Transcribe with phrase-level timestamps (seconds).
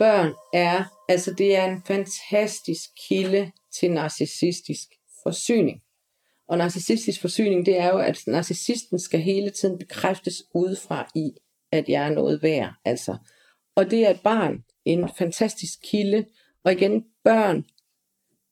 [0.00, 4.88] børn er, altså det er en fantastisk kilde til narcissistisk
[5.22, 5.80] forsyning.
[6.48, 11.30] Og narcissistisk forsyning, det er jo, at narcissisten skal hele tiden bekræftes udefra i,
[11.72, 12.72] at jeg er noget værd.
[12.84, 13.16] Altså.
[13.76, 16.24] Og det er et barn en fantastisk kilde.
[16.64, 17.56] Og igen, børn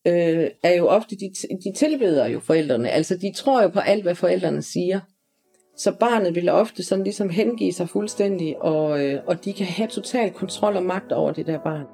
[0.07, 1.33] øh, er jo ofte, de,
[1.65, 2.91] de tilbeder jo forældrene.
[2.91, 5.01] Altså de tror jo på alt, hvad forældrene siger.
[5.79, 9.89] Så barnet vil ofte sådan ligesom hengive sig fuldstændig, og, øh, og de kan have
[9.89, 11.87] total kontrol og magt over det der barn.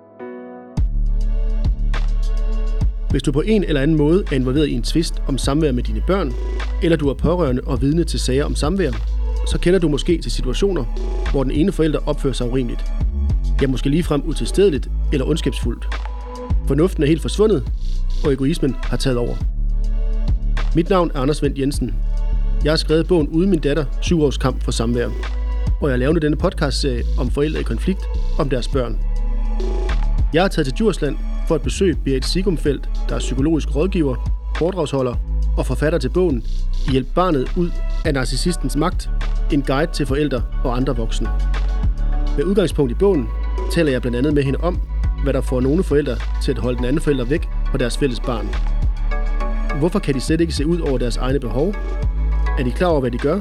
[3.11, 5.83] Hvis du på en eller anden måde er involveret i en tvist om samvær med
[5.83, 6.33] dine børn,
[6.83, 8.91] eller du er pårørende og vidne til sager om samvær,
[9.47, 10.85] så kender du måske til situationer,
[11.33, 12.85] hvor den ene forælder opfører sig urimeligt.
[13.63, 15.87] Ja, måske ligefrem utilstedeligt eller ondskabsfuldt.
[16.67, 17.65] Fornuften er helt forsvundet,
[18.25, 19.35] og egoismen har taget over.
[20.77, 21.95] Mit navn er Anders Vendt Jensen.
[22.65, 25.09] Jeg har skrevet bogen Uden min datter, syv års kamp for samvær.
[25.81, 28.01] Og jeg laver nu denne podcastserie om forældre i konflikt
[28.39, 28.99] om deres børn.
[30.35, 31.17] Jeg har taget til Djursland
[31.49, 35.15] for at besøge Berit Sigumfeldt, der er psykologisk rådgiver, foredragsholder
[35.57, 36.45] og forfatter til bogen
[36.91, 37.71] Hjælp barnet ud
[38.05, 39.11] af narcissistens magt,
[39.53, 41.29] en guide til forældre og andre voksne.
[42.37, 43.29] Med udgangspunkt i bogen
[43.73, 44.81] taler jeg blandt andet med hende om,
[45.23, 48.21] hvad der får nogle forældre til at holde den anden forælder væk fra deres fælles
[48.21, 48.49] barn.
[49.79, 51.75] Hvorfor kan de slet ikke se ud over deres egne behov?
[52.59, 53.41] Er de klar over, hvad de gør?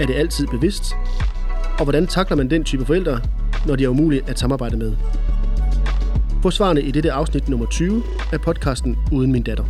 [0.00, 0.84] Er det altid bevidst?
[1.78, 3.20] Og hvordan takler man den type forældre,
[3.66, 4.92] når de er umulige at samarbejde med?
[6.42, 9.64] Få svarene i dette afsnit nummer 20 af podcasten Uden min datter.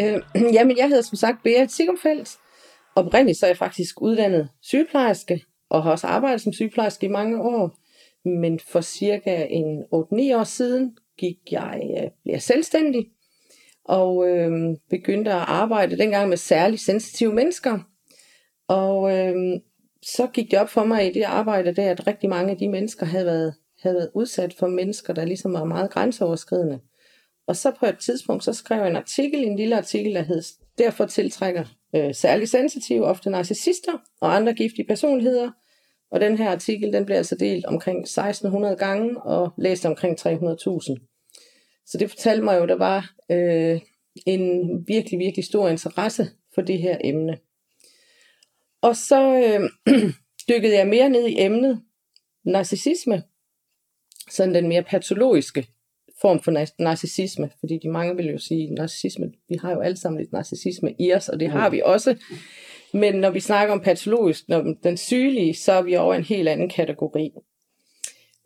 [0.00, 0.20] Øh,
[0.56, 2.36] jamen, jeg hedder som sagt Berit Sigumfeldt.
[2.96, 7.42] Oprindeligt så er jeg faktisk uddannet sygeplejerske, og har også arbejdet som sygeplejerske i mange
[7.42, 7.76] år.
[8.40, 9.86] Men for cirka en 8-9
[10.36, 13.06] år siden gik jeg, øh, blev jeg selvstændig,
[13.88, 17.78] og øh, begyndte at arbejde dengang med særligt sensitive mennesker.
[18.68, 19.60] Og øh,
[20.02, 22.68] så gik det op for mig i det arbejde der, at rigtig mange af de
[22.68, 26.80] mennesker havde været, havde været udsat for mennesker, der ligesom var meget grænseoverskridende.
[27.46, 30.42] Og så på et tidspunkt, så skrev jeg en artikel, en lille artikel, der hed,
[30.78, 31.64] derfor tiltrækker
[31.96, 35.50] øh, særligt sensitive, ofte narcissister og andre giftige personligheder.
[36.10, 41.15] Og den her artikel, den blev altså delt omkring 1600 gange og læst omkring 300.000.
[41.86, 43.80] Så det fortalte mig jo, at der var øh,
[44.26, 47.38] en virkelig, virkelig stor interesse for det her emne.
[48.82, 49.94] Og så øh,
[50.48, 51.82] dykkede jeg mere ned i emnet
[52.44, 53.22] narcissisme,
[54.30, 55.66] sådan den mere patologiske
[56.20, 60.20] form for narcissisme, fordi de mange vil jo sige, narcissisme, vi har jo alle sammen
[60.20, 62.16] lidt narcissisme i os, og det har vi også.
[62.92, 66.48] Men når vi snakker om patologisk, når den sygelige, så er vi over en helt
[66.48, 67.32] anden kategori.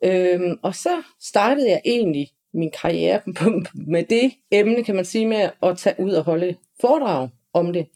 [0.04, 3.20] Øhm, og så startede jeg egentlig min karriere
[3.94, 7.86] med det emne, kan man sige, med at tage ud og holde foredrag om det.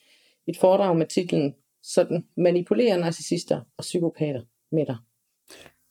[0.46, 4.96] Et foredrag med titlen sådan manipulere narcissister og psykopater med dig.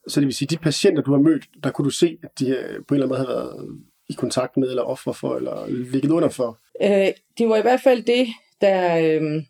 [0.07, 2.49] Så det vil sige, de patienter, du har mødt, der kunne du se, at de
[2.49, 3.79] øh, på en eller anden måde har været
[4.09, 6.59] i kontakt med, eller offer for, eller ligget under for?
[6.81, 8.27] Øh, det var i hvert fald det,
[8.61, 9.43] der, øh,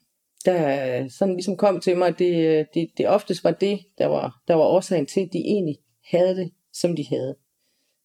[0.46, 2.19] der sådan ligesom kom til mig.
[2.19, 5.78] Det, det, det oftest var det, der var, der var årsagen til, at de egentlig
[6.12, 7.35] havde det, som de havde.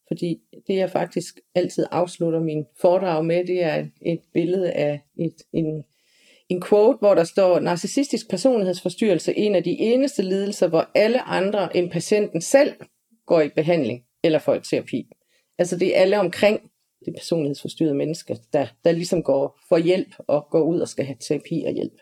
[0.09, 5.35] Fordi det, jeg faktisk altid afslutter min foredrag med, det er et billede af et,
[5.53, 5.85] en,
[6.49, 11.77] en quote, hvor der står, narcissistisk personlighedsforstyrrelse en af de eneste lidelser, hvor alle andre
[11.77, 12.73] end patienten selv
[13.27, 15.07] går i behandling eller får et terapi.
[15.59, 16.61] Altså det er alle omkring
[17.05, 21.17] det personlighedsforstyrrede menneske, der, der ligesom går for hjælp og går ud og skal have
[21.21, 22.01] terapi og hjælp.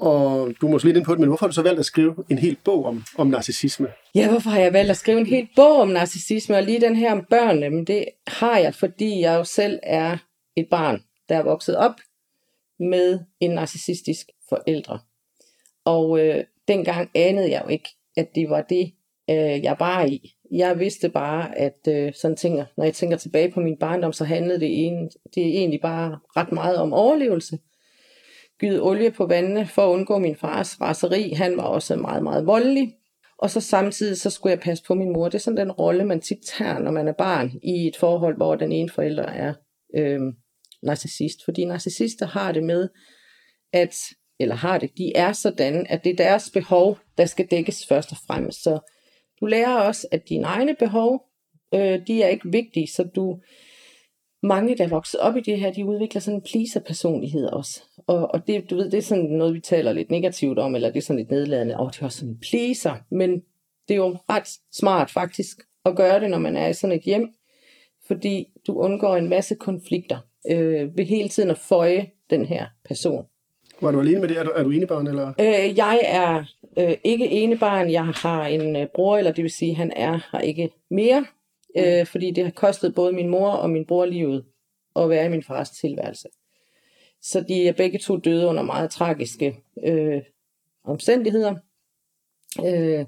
[0.00, 1.84] Og du må måske lidt ind på det, men hvorfor har du så valgt at
[1.84, 3.88] skrive en hel bog om, om narcissisme?
[4.14, 6.96] Ja, hvorfor har jeg valgt at skrive en hel bog om narcissisme, og lige den
[6.96, 10.16] her om børnene, men det har jeg, fordi jeg jo selv er
[10.56, 11.94] et barn, der er vokset op
[12.78, 14.98] med en narcissistisk forældre.
[15.84, 18.92] Og øh, dengang anede jeg jo ikke, at det var det,
[19.30, 20.34] øh, jeg var i.
[20.52, 24.24] Jeg vidste bare, at øh, sådan tænker, når jeg tænker tilbage på min barndom, så
[24.24, 27.58] handlede det, en, det egentlig bare ret meget om overlevelse.
[28.60, 31.32] Gyde olie på vandene for at undgå min fars raseri.
[31.32, 32.94] Han var også meget, meget voldelig.
[33.38, 35.24] Og så samtidig så skulle jeg passe på min mor.
[35.24, 38.36] Det er sådan den rolle, man tit tager, når man er barn i et forhold,
[38.36, 39.54] hvor den ene forælder er
[39.96, 40.20] øh,
[40.82, 41.44] narcissist.
[41.44, 42.88] Fordi narcissister har det med,
[43.72, 43.94] at,
[44.40, 48.12] eller har det, de er sådan, at det er deres behov, der skal dækkes først
[48.12, 48.62] og fremmest.
[48.62, 48.78] Så
[49.40, 51.22] du lærer også, at dine egne behov,
[51.74, 53.38] øh, de er ikke vigtige, så du,
[54.42, 57.82] mange, der er vokset op i det her, de udvikler sådan en pleaser-personlighed også.
[58.06, 60.88] Og, og det, du ved, det er sådan noget, vi taler lidt negativt om, eller
[60.90, 61.74] det er sådan lidt nedladende.
[61.74, 62.94] Åh, oh, det er også sådan en pleaser.
[63.10, 63.30] Men
[63.88, 67.02] det er jo ret smart faktisk at gøre det, når man er i sådan et
[67.02, 67.28] hjem,
[68.06, 70.18] fordi du undgår en masse konflikter
[70.50, 73.24] øh, ved hele tiden at føje den her person.
[73.80, 74.38] Var du alene med det?
[74.38, 75.06] Er du, er du enebarn?
[75.06, 75.32] Eller?
[75.40, 76.44] Øh, jeg er
[76.78, 77.90] øh, ikke enebarn.
[77.90, 81.26] Jeg har en øh, bror, eller det vil sige, han er her ikke mere.
[81.76, 84.44] Øh, fordi det har kostet både min mor og min bror livet
[84.96, 86.28] at være i min fars tilværelse.
[87.22, 90.22] Så de er begge to døde under meget tragiske øh,
[90.84, 91.54] omstændigheder.
[92.66, 93.04] Øh,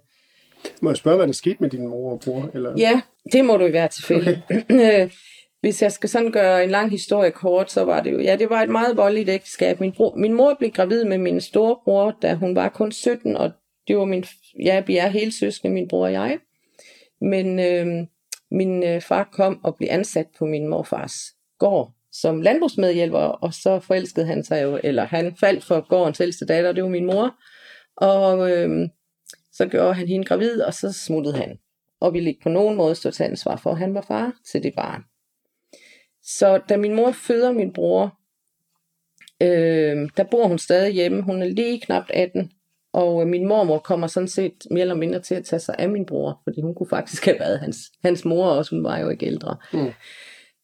[0.80, 2.50] Må jeg spørge, hvad der skete med din mor og bror?
[2.54, 2.74] Eller?
[2.78, 4.42] Ja, det må du i hvert tilfælde.
[4.50, 5.08] Okay.
[5.60, 8.50] Hvis jeg skal sådan gøre en lang historie kort, så var det jo, ja, det
[8.50, 9.80] var et meget voldeligt ægteskab.
[9.80, 13.50] Min, bror, min mor blev gravid med min storebror, da hun var kun 17, og
[13.88, 14.24] det var min,
[14.64, 16.38] ja, vi er hele søskende, min bror og jeg.
[17.20, 18.06] Men øh,
[18.50, 21.14] min øh, far kom og blev ansat på min morfars
[21.58, 26.46] gård som landbrugsmedhjælper, og så forelskede han sig jo, eller han faldt for gårdens ældste
[26.46, 27.34] datter, det var min mor.
[27.96, 28.88] Og øh,
[29.52, 31.58] så gjorde han hende gravid, og så smuttede han.
[32.00, 34.62] Og ville ikke på nogen måde stå til ansvar for, at han var far til
[34.62, 35.02] det barn.
[36.22, 38.18] Så da min mor føder min bror,
[39.42, 41.22] øh, der bor hun stadig hjemme.
[41.22, 42.50] Hun er lige knap 18,
[42.92, 46.06] og min mormor kommer sådan set mere eller mindre til at tage sig af min
[46.06, 49.26] bror, fordi hun kunne faktisk have været hans, hans mor også, hun var jo ikke
[49.26, 49.56] ældre.
[49.72, 49.92] Mm.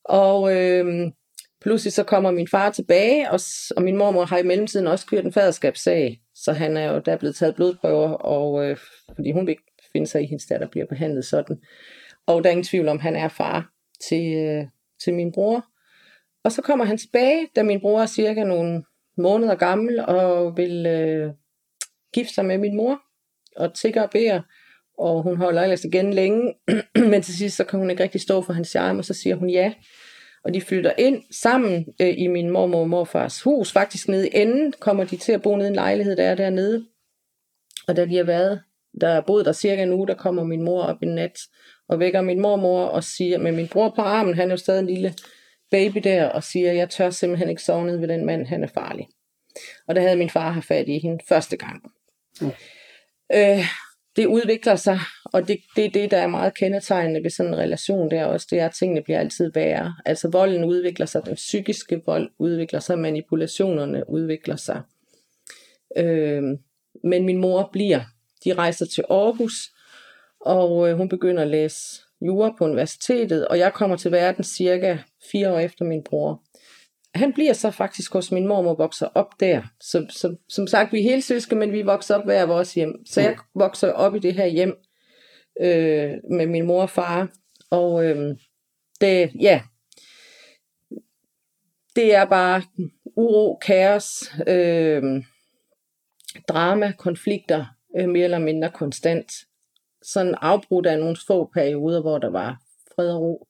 [0.05, 1.11] Og øh,
[1.61, 3.41] pludselig så kommer min far tilbage, og,
[3.77, 7.17] og min mormor har i mellemtiden også kørt en faderskabssag, så han er jo der
[7.17, 8.77] blevet taget blodprøver, og, øh,
[9.15, 9.63] fordi hun vil ikke
[9.93, 11.57] finde sig i, at hendes datter bliver behandlet sådan.
[12.27, 13.71] Og der er ingen tvivl om, at han er far
[14.09, 14.65] til, øh,
[15.05, 15.65] til min bror.
[16.45, 18.85] Og så kommer han tilbage, da min bror er cirka nogle
[19.17, 21.33] måneder gammel, og vil øh,
[22.15, 23.01] gifte sig med min mor,
[23.57, 24.43] og tigger og beder,
[24.99, 26.55] og hun holder ellers igen længe,
[27.11, 29.37] men til sidst så kan hun ikke rigtig stå for hans charme, og så siger
[29.37, 29.73] hun ja.
[30.45, 34.31] Og de flytter ind sammen øh, i min mormor og morfars hus, faktisk nede i
[34.35, 36.87] enden, kommer de til at bo nede i en lejlighed, der er dernede.
[37.89, 38.63] Og da de har været,
[39.01, 41.39] der er boet der cirka en uge, der kommer min mor op i nat,
[41.89, 44.81] og vækker min mormor og siger, med min bror på armen, han er jo stadig
[44.81, 45.15] en lille
[45.71, 48.69] baby der, og siger, jeg tør simpelthen ikke sove ned ved den mand, han er
[48.75, 49.09] farlig.
[49.89, 51.83] Og der havde min far haft fat i hende første gang.
[52.41, 52.51] Mm.
[53.35, 53.65] Øh,
[54.17, 54.99] det udvikler sig,
[55.33, 58.47] og det, det er det, der er meget kendetegnende ved sådan en relation der også,
[58.51, 59.95] det er, at tingene bliver altid værre.
[60.07, 64.83] Altså volden udvikler sig, den psykiske vold udvikler sig, manipulationerne udvikler sig.
[65.97, 66.43] Øh,
[67.05, 68.01] men min mor bliver,
[68.45, 69.55] de rejser til Aarhus,
[70.41, 74.99] og øh, hun begynder at læse jura på universitetet, og jeg kommer til verden cirka
[75.33, 76.43] fire år efter min bror.
[77.15, 79.63] Han bliver så faktisk hos min mor og vokser op der.
[79.81, 83.07] Så, så, som sagt, vi er hele søske, men vi vokser op hver vores hjem.
[83.07, 84.77] Så jeg vokser op i det her hjem
[85.61, 87.29] øh, med min mor og far.
[87.71, 88.37] Og øh,
[89.01, 89.63] det, ja,
[91.97, 92.63] det er bare
[93.17, 95.03] uro, kaos, øh,
[96.49, 97.67] drama, konflikter,
[97.99, 99.33] øh, mere eller mindre konstant
[100.03, 102.61] sådan afbrudt af nogle få perioder, hvor der var
[102.95, 103.47] fred og ro.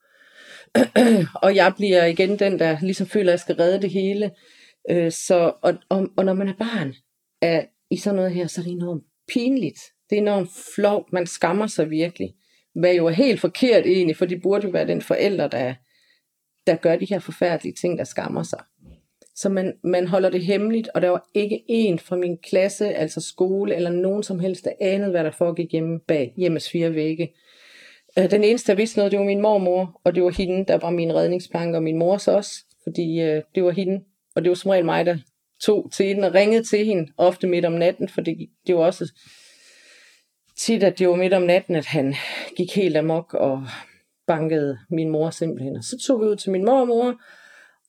[1.44, 4.30] og jeg bliver igen den, der ligesom føler, at jeg skal redde det hele.
[4.90, 6.94] Øh, så, og, og, og når man er barn
[7.42, 9.78] er, i sådan noget her, så er det enormt pinligt.
[10.10, 11.12] Det er enormt flovt.
[11.12, 12.34] Man skammer sig virkelig.
[12.74, 15.74] Hvad jo er helt forkert egentlig, for det burde jo være den forælder, der,
[16.66, 18.60] der gør de her forfærdelige ting, der skammer sig.
[19.34, 23.20] Så man, man holder det hemmeligt, og der var ikke en fra min klasse, altså
[23.20, 27.28] skole, eller nogen som helst, der anede, hvad der foregik hjemme bag hjemmes fire vægge.
[28.18, 30.78] Øh, den eneste, der vidste noget, det var min mormor, og det var hende, der
[30.78, 32.50] var min redningsplanke, og min mors også,
[32.82, 34.04] fordi øh, det var hende,
[34.36, 35.18] og det var som regel mig, der
[35.60, 38.80] tog til hende og ringede til hende, ofte midt om natten, for det, det var
[38.80, 39.12] også
[40.58, 42.14] tit, at det var midt om natten, at han
[42.56, 43.66] gik helt amok og
[44.26, 45.76] bankede min mor simpelthen.
[45.76, 47.14] Og så tog vi ud til min mormor,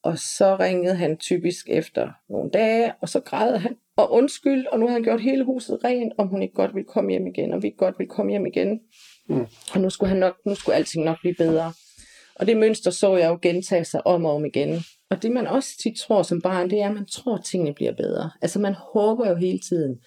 [0.04, 4.80] og så ringede han typisk efter nogle dage, og så græd han og undskyld, og
[4.80, 7.54] nu havde han gjort hele huset rent, om hun ikke godt ville komme hjem igen,
[7.54, 8.80] og vi ikke godt ville komme hjem igen.
[9.28, 9.46] Mm.
[9.74, 11.74] Og nu skulle, han nok, nu skulle alting nok blive bedre.
[12.36, 14.84] Og det mønster så jeg jo gentage sig om og om igen.
[15.10, 17.74] Og det man også tit tror som barn, det er, at man tror, at tingene
[17.74, 18.32] bliver bedre.
[18.42, 20.00] Altså man håber jo hele tiden.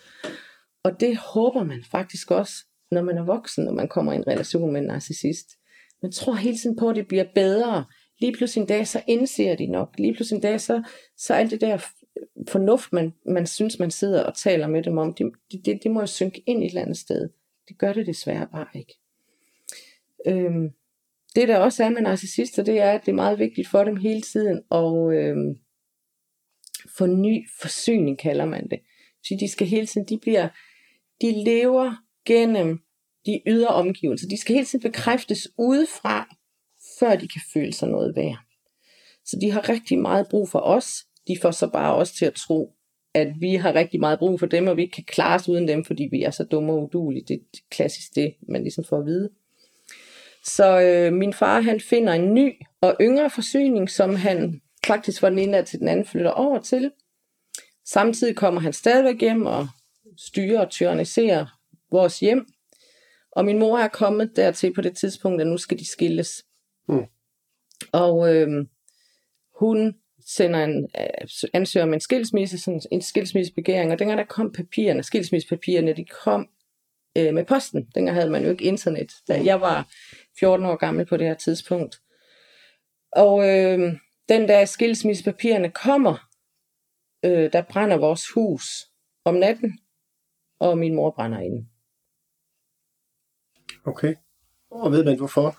[0.84, 2.54] Og det håber man faktisk også,
[2.90, 5.46] når man er voksen, når man kommer i en relation med en narcissist.
[6.02, 7.84] Man tror hele tiden på, at det bliver bedre
[8.20, 9.94] lige pludselig en dag, så indser de nok.
[9.98, 10.82] Lige pludselig en dag, så,
[11.16, 11.78] så alt det der
[12.48, 15.32] fornuft, man, man synes, man sidder og taler med dem om, det,
[15.64, 17.28] det, det må jo synke ind et eller andet sted.
[17.68, 18.98] Det gør det desværre bare ikke.
[20.26, 20.70] Øhm,
[21.34, 23.96] det der også er med narcissister, det er, at det er meget vigtigt for dem
[23.96, 25.58] hele tiden at øhm,
[26.98, 28.80] få ny forsyning, kalder man det.
[29.24, 30.48] Så de skal hele tiden, de bliver,
[31.22, 31.94] de lever
[32.26, 32.78] gennem
[33.26, 34.28] de ydre omgivelser.
[34.28, 36.36] De skal hele tiden bekræftes udefra,
[36.98, 38.38] før de kan føle sig noget værd.
[39.24, 40.92] Så de har rigtig meget brug for os.
[41.28, 42.74] De får så bare også til at tro,
[43.14, 45.68] at vi har rigtig meget brug for dem, og vi ikke kan klare os uden
[45.68, 47.24] dem, fordi vi er så dumme og udulige.
[47.28, 49.30] Det er klassisk det, man ligesom får at vide.
[50.44, 55.30] Så øh, min far, han finder en ny og yngre forsyning, som han faktisk fra
[55.30, 56.90] den ene til den anden flytter over til.
[57.84, 59.68] Samtidig kommer han stadigvæk hjem og
[60.16, 61.46] styrer og tyranniserer
[61.90, 62.46] vores hjem.
[63.32, 66.44] Og min mor er kommet dertil på det tidspunkt, at nu skal de skilles.
[66.88, 67.04] Mm.
[67.92, 68.66] Og øh,
[69.60, 69.94] hun
[70.26, 75.02] sender en, øh, ansøger om en skilsmisse, sådan en skilsmissebegæring, og dengang der kom papirerne,
[75.02, 76.48] skilsmissepapirerne, de kom
[77.18, 77.86] øh, med posten.
[77.94, 79.88] Dengang havde man jo ikke internet, da jeg var
[80.38, 82.00] 14 år gammel på det her tidspunkt.
[83.12, 83.94] Og øh,
[84.28, 86.28] den dag skilsmissepapirerne kommer,
[87.24, 88.88] øh, der brænder vores hus
[89.24, 89.78] om natten,
[90.62, 91.66] og min mor brænder inde.
[93.84, 94.14] Okay.
[94.70, 95.56] Og ved man hvorfor?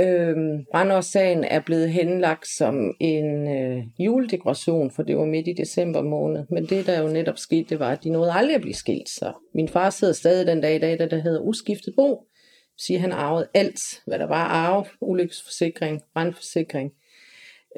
[0.00, 6.02] Øhm, Brandårssagen er blevet henlagt som en øh, juledekoration, for det var midt i december
[6.02, 6.44] måned.
[6.50, 9.08] Men det, der jo netop skete, det var, at de nåede aldrig at blive skilt.
[9.08, 12.26] Så min far sidder stadig den dag i dag, der, der hedder uskiftet bo.
[12.78, 16.92] Siger, han arvede alt, hvad der var arve, ulykkesforsikring, brandforsikring,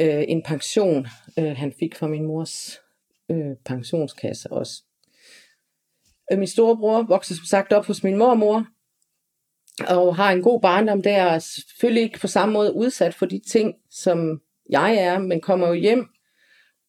[0.01, 1.07] øh, en pension,
[1.39, 2.81] øh, han fik fra min mors
[3.31, 4.83] øh, pensionskasse også.
[6.33, 8.67] Øh, min storebror voksede som sagt op hos min mormor,
[9.89, 13.27] og har en god barndom der, og er selvfølgelig ikke på samme måde udsat for
[13.27, 14.41] de ting, som
[14.71, 16.09] jeg er, men kommer jo hjem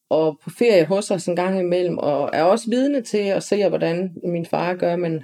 [0.09, 3.69] og på ferie hos os en gang imellem, og er også vidne til at se,
[3.69, 5.23] hvordan min far gør, men,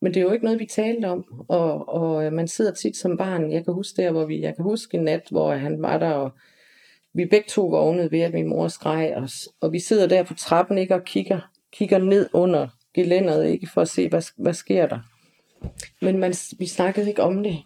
[0.00, 2.96] men det er jo ikke noget, vi talte om, og, og øh, man sidder tit
[2.96, 5.82] som barn, jeg kan huske der, hvor vi, jeg kan huske en nat, hvor han
[5.82, 6.30] var der, og
[7.14, 10.34] vi begge to vågnede ved, at min mor skreg os, og vi sidder der på
[10.34, 14.86] trappen, ikke, og kigger, kigger ned under gelænderet, ikke, for at se, hvad, hvad sker
[14.86, 15.00] der.
[16.00, 17.58] Men man, vi snakkede ikke om det.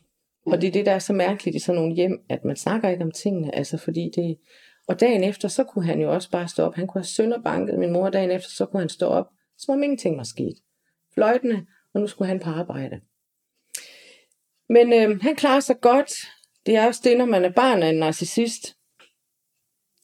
[0.47, 2.88] Og det er det, der er så mærkeligt i sådan nogle hjem, at man snakker
[2.88, 3.54] ikke om tingene.
[3.54, 4.37] Altså fordi det...
[4.88, 6.75] Og dagen efter, så kunne han jo også bare stå op.
[6.75, 9.26] Han kunne have sønderbanket min mor dagen efter, så kunne han stå op,
[9.59, 10.54] som om ingenting var sket.
[11.14, 13.00] Fløjtende, og nu skulle han på arbejde.
[14.68, 16.12] Men øh, han klarer sig godt.
[16.66, 18.76] Det er også det, når man er barn af en narcissist.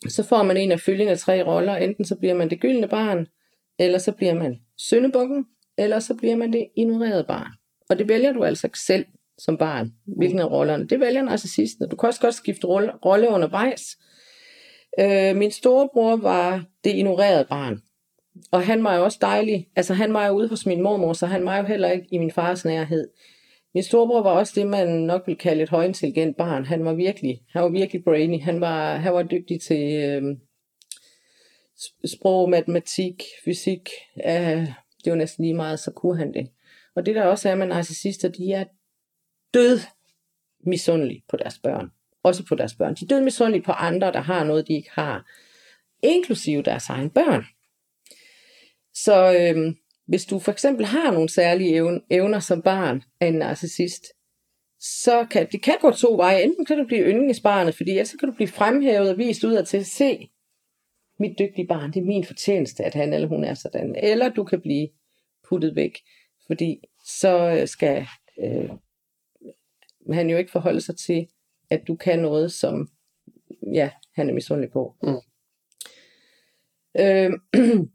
[0.09, 1.77] Så får man en af følgende tre roller.
[1.77, 3.27] Enten så bliver man det gyldne barn,
[3.79, 5.45] eller så bliver man syndebukken,
[5.79, 7.51] eller så bliver man det ignorerede barn.
[7.91, 9.05] Og det vælger du altså selv
[9.39, 10.87] som barn, hvilken af rollerne.
[10.87, 11.89] Det vælger narcissisten.
[11.89, 13.83] Du kan også godt skifte rolle, rolle undervejs.
[15.01, 17.83] Øh, min storebror var det ignorerede barn.
[18.53, 19.69] Og han var jo også dejlig.
[19.77, 22.19] Altså han var jo ude hos min mormor, så han var jo heller ikke i
[22.19, 23.09] min fars nærhed.
[23.75, 26.65] Min storebror var også det, man nok vil kalde et højintelligent barn.
[26.65, 28.41] Han var virkelig, han var virkelig brainy.
[28.41, 30.23] Han var, han var dygtig til øh,
[32.05, 33.91] sprog, matematik, fysik.
[34.27, 34.67] Øh,
[35.05, 36.49] det var næsten lige meget, så kunne han det.
[36.95, 38.65] Og det der også er med narcissister, de er
[39.55, 39.81] død
[40.67, 41.91] misundelige på deres børn.
[42.23, 42.95] Også på deres børn.
[42.95, 45.31] De er død misundelige på andre, der har noget, de ikke har.
[46.03, 47.45] Inklusive deres egen børn.
[48.95, 49.75] Så øh,
[50.07, 54.03] hvis du for eksempel har nogle særlige evner som barn af en narcissist,
[54.81, 56.43] så kan det kan gå to veje.
[56.43, 59.67] Enten kan du blive yndlingsbarnet, fordi ellers kan du blive fremhævet og vist ud af
[59.67, 60.31] til at se,
[61.23, 63.97] mit dygtige barn, det er min fortjeneste, at han eller hun er sådan.
[64.03, 64.89] Eller du kan blive
[65.49, 65.99] puttet væk
[66.47, 68.07] fordi så øh, skal
[68.39, 68.71] øh,
[70.13, 71.27] han jo ikke forholde sig til,
[71.71, 72.89] at du kan noget, som
[73.73, 74.95] ja, han er misundelig på.
[75.03, 75.09] Mm.
[77.01, 77.31] Øh,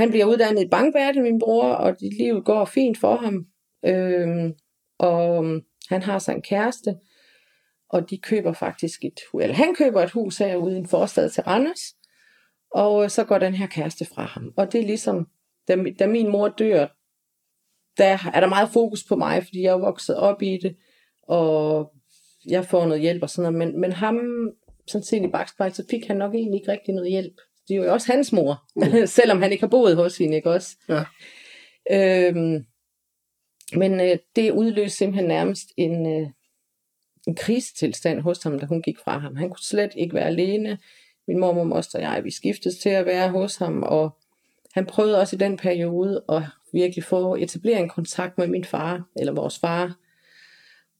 [0.00, 3.46] han bliver uddannet i bankverden, min bror, og dit liv går fint for ham.
[3.84, 4.54] Øh,
[4.98, 5.44] og
[5.88, 6.96] han har sig en kæreste,
[7.88, 11.42] og de køber faktisk et eller han køber et hus herude i en forstad til
[11.42, 11.94] Randers,
[12.74, 14.52] og så går den her kæreste fra ham.
[14.56, 15.28] Og det er ligesom,
[15.68, 16.86] da, da min mor dør,
[17.98, 20.76] der er der meget fokus på mig, fordi jeg er vokset op i det,
[21.22, 21.92] og
[22.46, 24.18] jeg får noget hjælp og sådan noget, men, men ham,
[24.86, 27.34] sådan set i bagspejl, så fik han nok egentlig ikke rigtig noget hjælp.
[27.68, 29.06] Det er jo også hans mor, mm.
[29.18, 30.76] selvom han ikke har boet hos hende, ikke også?
[30.88, 31.04] Ja.
[31.90, 32.64] Øhm,
[33.76, 36.28] men øh, det udløste simpelthen nærmest en, øh,
[37.26, 39.36] en krisetilstand hos ham, da hun gik fra ham.
[39.36, 40.78] Han kunne slet ikke være alene.
[41.28, 44.16] Min mor, moster og jeg, vi skiftes til at være hos ham, og
[44.74, 49.08] han prøvede også i den periode at virkelig få etableret en kontakt med min far,
[49.16, 49.96] eller vores far.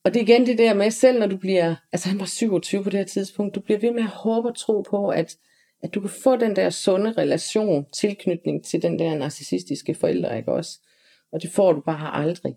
[0.04, 2.84] Og det er igen det der med, selv når du bliver, altså han var 27
[2.84, 5.36] på det her tidspunkt, du bliver ved med at håbe og tro på, at,
[5.82, 10.52] at du kan få den der sunde relation, tilknytning til den der narcissistiske forældre, ikke
[10.52, 10.78] også?
[11.32, 12.56] Og det får du bare aldrig.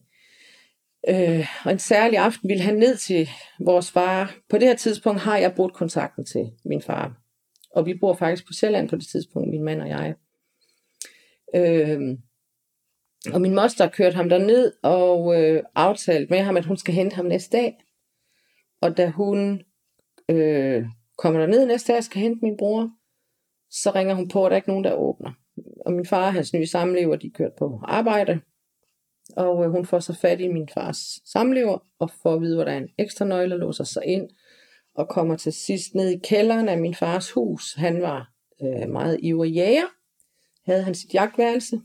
[1.10, 4.36] Øh, og en særlig aften ville han ned til vores far.
[4.50, 7.27] På det her tidspunkt har jeg brugt kontakten til min far.
[7.78, 10.16] Og vi bor faktisk på Sjælland på det tidspunkt, min mand og jeg.
[11.56, 12.18] Øh,
[13.34, 17.16] og min moster kørte ham ned og øh, aftalte med ham, at hun skal hente
[17.16, 17.78] ham næste dag.
[18.82, 19.62] Og da hun
[20.30, 20.86] øh,
[21.18, 22.90] kommer ned næste dag og skal hente min bror,
[23.70, 25.32] så ringer hun på, at der er ikke nogen, der åbner.
[25.86, 28.40] Og min far og hans nye samlever, de kørte på arbejde.
[29.36, 32.64] Og øh, hun får så fat i min fars samlever og får at vide, hvor
[32.64, 34.30] der er en ekstra nøgle, låser sig ind
[34.98, 37.74] og kommer til sidst ned i kælderen af min fars hus.
[37.74, 39.88] Han var øh, meget ivrig jæger,
[40.66, 41.82] havde han sit jagtværelse,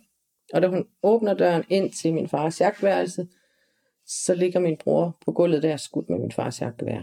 [0.54, 3.28] og da hun åbner døren ind til min fars jagtværelse,
[4.06, 7.02] så ligger min bror på gulvet der skudt med min fars jagtgevær.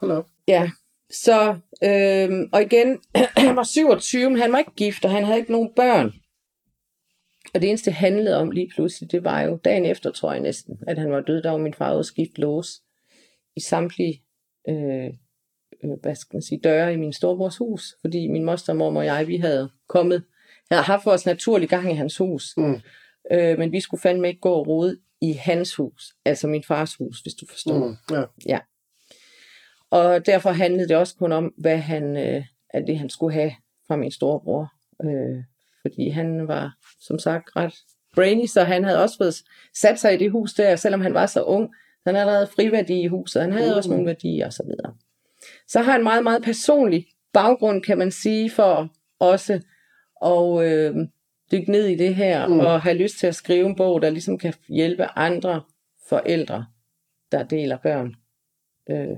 [0.00, 0.26] Hold op.
[0.48, 0.70] Ja,
[1.10, 3.00] så, øh, og igen,
[3.46, 6.12] han var 27, men han var ikke gift, og han havde ikke nogen børn.
[7.54, 10.40] Og det eneste, det handlede om lige pludselig, det var jo dagen efter, tror jeg
[10.40, 11.42] næsten, at han var død.
[11.42, 12.83] Der var min far ude skift lås
[13.56, 14.22] i samtlige
[14.68, 15.10] øh,
[15.84, 19.04] øh, hvad skal man sige, døre i min storebrors hus, fordi min moster, mor og
[19.04, 20.24] jeg, vi havde kommet,
[20.70, 22.54] havde haft vores naturlige gang i hans hus.
[22.56, 22.80] Mm.
[23.32, 26.94] Øh, men vi skulle fandme ikke gå og rode i hans hus, altså min fars
[26.94, 27.88] hus, hvis du forstår.
[27.88, 28.26] Mm.
[28.46, 28.58] Ja.
[29.90, 33.54] Og derfor handlede det også kun om, hvad han, øh, at det han skulle have
[33.86, 34.72] fra min storebror.
[35.04, 35.44] Øh,
[35.82, 37.74] fordi han var, som sagt, ret
[38.14, 39.34] brainy, så han havde også fået
[39.74, 41.74] sat sig i det hus der, selvom han var så ung.
[42.06, 43.76] Han havde allerede friværdi i huset, han havde mm.
[43.76, 44.66] også nogle værdier osv.
[44.66, 44.90] Så,
[45.68, 48.88] så har han en meget, meget personlig baggrund, kan man sige, for
[49.20, 49.60] også
[50.24, 50.96] at øh,
[51.52, 52.58] dykke ned i det her, mm.
[52.58, 55.62] og have lyst til at skrive en bog, der ligesom kan hjælpe andre
[56.08, 56.66] forældre,
[57.32, 58.14] der deler børn
[58.90, 59.16] øh,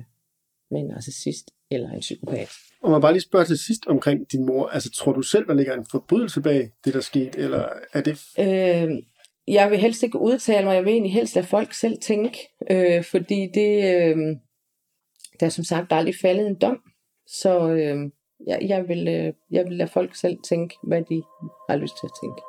[0.71, 2.53] med en narcissist eller en psykopat.
[2.83, 4.67] Og man bare lige spørge til sidst omkring din mor.
[4.67, 8.19] Altså, tror du selv, der ligger en forbrydelse bag det, der skete, eller er det...
[8.39, 8.99] Øh,
[9.49, 12.39] jeg vil helst ikke udtale mig, jeg vil egentlig helst lade folk selv tænke,
[12.71, 14.17] øh, fordi det, øh,
[15.41, 16.83] der er som sagt aldrig faldet en dom,
[17.27, 18.11] så øh,
[18.47, 21.23] jeg, jeg, vil, øh, jeg vil lade folk selv tænke, hvad de
[21.71, 22.43] har lyst til at tænke.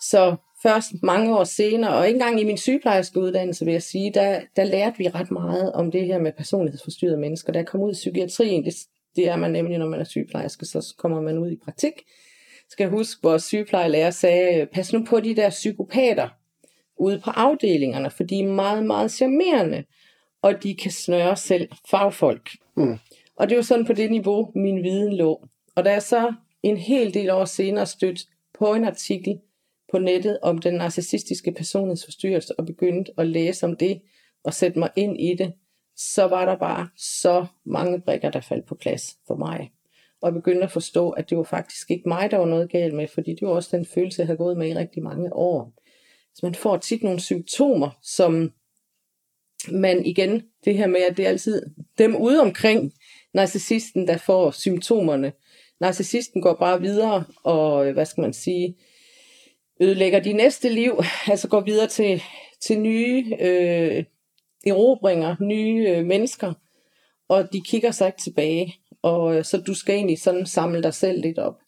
[0.00, 4.12] Så først mange år senere, og ikke engang i min sygeplejerske uddannelse, vil jeg sige,
[4.14, 7.52] der, der lærte vi ret meget om det her med personlighedsforstyrrede mennesker.
[7.52, 8.74] Da jeg kom ud i psykiatrien, det,
[9.16, 11.92] det er man nemlig, når man er sygeplejerske, så kommer man ud i praktik.
[12.68, 16.28] Skal huske, hvor sygeplejelærer sagde, pas nu på de der psykopater
[16.98, 19.84] ude på afdelingerne, for de er meget, meget charmerende,
[20.42, 22.50] og de kan snøre selv fagfolk.
[22.76, 22.98] Mm.
[23.36, 25.48] Og det var sådan på det niveau, min viden lå.
[25.76, 28.20] Og da jeg så en hel del år senere stødt
[28.58, 29.38] på en artikel
[29.92, 34.00] på nettet om den narcissistiske personlighedsforstyrrelse og begyndte at læse om det
[34.44, 35.52] og sætte mig ind i det,
[35.96, 39.72] så var der bare så mange brikker, der faldt på plads for mig.
[40.22, 42.94] Og jeg begyndte at forstå, at det var faktisk ikke mig, der var noget galt
[42.94, 45.72] med, fordi det var også den følelse, jeg havde gået med i rigtig mange år.
[46.34, 48.52] Så man får tit nogle symptomer, som
[49.70, 51.62] man igen, det her med, at det er altid
[51.98, 52.92] dem ude omkring
[53.34, 55.32] narcissisten, der får symptomerne.
[55.80, 58.76] Narcissisten går bare videre og, hvad skal man sige,
[59.80, 62.22] ødelægger de næste liv, altså går videre til,
[62.60, 64.04] til nye øh,
[64.66, 66.52] erobringer, nye øh, mennesker,
[67.28, 70.94] og de kigger sig ikke tilbage, og øh, så du skal egentlig sådan samle dig
[70.94, 71.58] selv lidt op.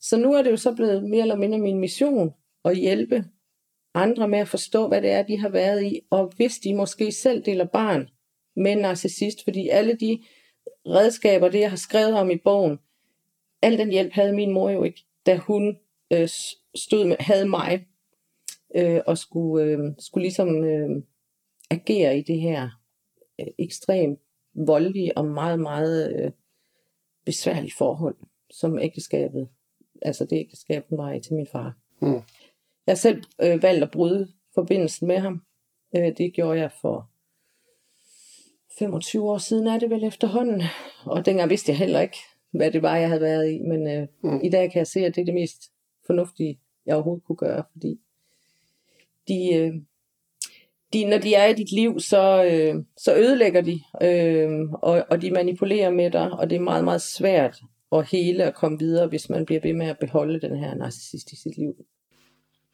[0.00, 3.24] Så nu er det jo så blevet mere eller mindre min mission at hjælpe
[3.94, 7.12] andre med at forstå, hvad det er, de har været i, og hvis de måske
[7.12, 8.08] selv deler barn
[8.56, 10.22] med en narcissist, fordi alle de
[10.86, 12.78] redskaber, det jeg har skrevet om i bogen,
[13.62, 15.76] al den hjælp havde min mor jo ikke, da hun
[16.12, 16.28] øh,
[16.74, 17.86] stod med, havde mig
[18.76, 21.02] øh, og skulle, øh, skulle ligesom øh,
[21.70, 22.68] agere i det her
[23.40, 24.20] øh, ekstremt
[24.54, 26.30] voldelige og meget, meget øh,
[27.24, 28.16] besværlige forhold,
[28.50, 29.48] som ægteskabet,
[30.02, 31.76] altså det ægteskab, hun var i til min far.
[32.00, 32.20] Mm.
[32.86, 35.42] Jeg selv øh, valgt at bryde forbindelsen med ham.
[35.96, 37.10] Øh, det gjorde jeg for
[38.78, 40.62] 25 år siden er det vel efterhånden.
[41.04, 42.18] Og dengang vidste jeg heller ikke,
[42.50, 43.58] hvad det var, jeg havde været i.
[43.58, 44.40] Men øh, mm.
[44.42, 45.72] i dag kan jeg se, at det er det mest
[46.06, 47.64] fornuftige, jeg overhovedet kunne gøre.
[47.72, 48.00] Fordi
[49.28, 49.74] de, øh,
[50.96, 55.22] de, når de er i dit liv, så, øh, så ødelægger de, øh, og, og
[55.22, 57.58] de manipulerer med dig, og det er meget, meget svært
[57.92, 61.32] at hele og komme videre, hvis man bliver ved med at beholde den her narcissist
[61.32, 61.74] i sit liv.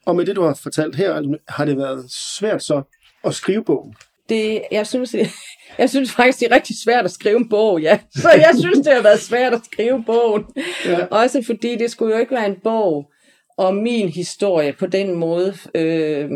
[0.05, 2.81] Og med det, du har fortalt her, har det været svært så
[3.23, 3.95] at skrive bogen?
[4.29, 5.15] Det, jeg, synes,
[5.77, 7.99] jeg synes faktisk, det er rigtig svært at skrive en bog, ja.
[8.21, 10.45] Så jeg synes, det har været svært at skrive bogen.
[10.85, 11.05] Ja.
[11.05, 13.11] Også fordi det skulle jo ikke være en bog
[13.57, 15.53] om min historie på den måde.
[15.75, 16.29] Øh,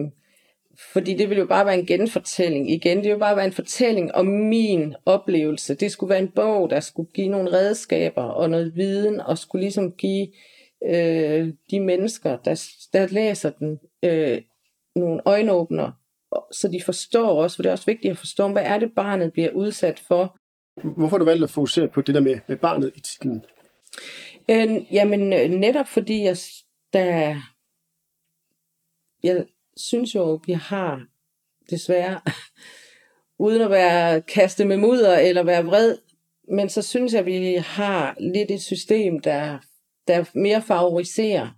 [0.94, 2.72] fordi det ville jo bare være en genfortælling.
[2.72, 5.76] Igen, det ville jo bare være en fortælling om min oplevelse.
[5.76, 9.62] Det skulle være en bog, der skulle give nogle redskaber og noget viden, og skulle
[9.62, 10.28] ligesom give
[10.86, 14.42] øh, de mennesker, der, der læser den, øh,
[14.96, 15.92] nogle øjenåbner,
[16.52, 19.34] så de forstår også, for det er også vigtigt at forstå, hvad er det barnet
[19.34, 20.38] bliver udsat for.
[20.84, 23.46] Hvorfor har du valgt at fokusere på det der med, med barnet i titlen?
[24.50, 26.38] Øh, jamen øh, netop fordi jeg,
[26.94, 27.36] der,
[29.24, 29.46] jeg
[29.78, 31.06] synes jo, vi har
[31.70, 32.22] desværre,
[33.46, 35.98] uden at være kastet med mudder eller være vred,
[36.52, 39.60] men så synes jeg, at vi har lidt et system, der
[40.08, 41.50] der mere favoriserer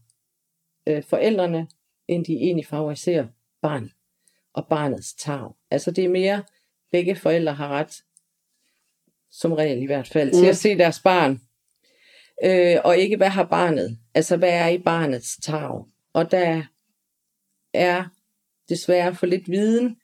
[0.87, 1.67] øh, forældrene,
[2.07, 3.27] end de egentlig favoriserer
[3.61, 3.91] barn.
[4.53, 5.49] og barnets tag.
[5.71, 6.43] Altså det er mere,
[6.91, 8.03] begge forældre har ret,
[9.31, 10.49] som regel i hvert fald, til Mm.
[10.49, 11.41] at se deres barn.
[12.43, 13.97] Øh, og ikke, hvad har barnet?
[14.13, 15.83] Altså, hvad er i barnets tag?
[16.13, 16.63] Og der
[17.73, 18.03] er
[18.69, 19.97] desværre for lidt viden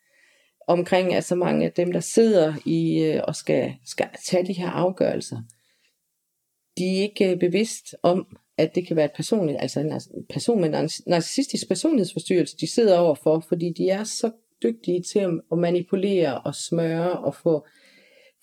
[0.68, 4.54] omkring, at så mange af dem, der sidder i øh, og skal, skal tage de
[4.54, 5.38] her afgørelser,
[6.78, 10.10] de er ikke øh, bevidst om, at det kan være et personligt, altså en altså
[10.30, 14.32] person med en narcissistisk personlighedsforstyrrelse, de sidder overfor, fordi de er så
[14.64, 17.66] dygtige til at at manipulere og smøre og få,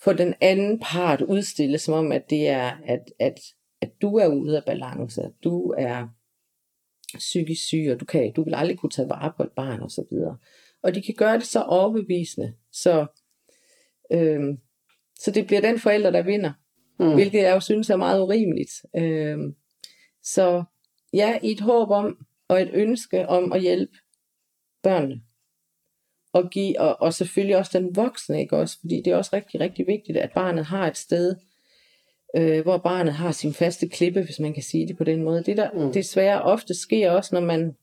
[0.03, 3.41] få den anden part udstillet, som om, at det er, at, at,
[3.81, 6.09] at du er ude af balance, at du er
[7.19, 9.91] psykisk syg, og du, kan, du vil aldrig kunne tage vare på et barn og
[9.91, 10.37] så videre.
[10.83, 13.07] Og de kan gøre det så overbevisende, så,
[14.13, 14.59] øhm,
[15.19, 16.53] så det bliver den forælder, der vinder,
[16.99, 17.15] Mm.
[17.15, 18.71] hvilket jeg jo synes er meget urimeligt.
[18.97, 19.55] Øhm,
[20.23, 20.65] så
[21.13, 23.93] ja, i et håb om, og et ønske om at hjælpe
[24.83, 25.23] børnene,
[26.33, 28.81] og, give, og, og selvfølgelig også den voksne, ikke også?
[28.81, 31.37] Fordi det er også rigtig, rigtig vigtigt, at barnet har et sted,
[32.37, 35.43] øh, hvor barnet har sin faste klippe, hvis man kan sige det på den måde.
[35.43, 35.93] Det der Mm.
[35.93, 37.77] desværre ofte sker også, når man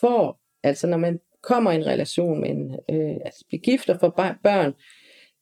[0.00, 4.00] får, altså når man kommer i en relation med en, øh, altså bliver gift og
[4.00, 4.08] får
[4.42, 4.74] børn,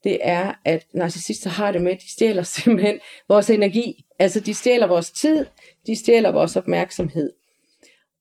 [0.04, 4.04] det er, at narcissister har det med, at de stjæler simpelthen vores energi.
[4.18, 5.46] Altså de stjæler vores tid,
[5.86, 7.32] de stjæler vores opmærksomhed.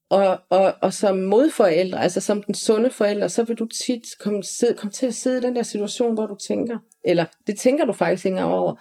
[0.10, 4.43] Og, og, og som modforældre, altså som den sunde forælder, så vil du tit komme,
[4.43, 7.86] sidde, komme til at sidde i den der situation, hvor du tænker, eller det tænker
[7.86, 8.76] du faktisk ikke over,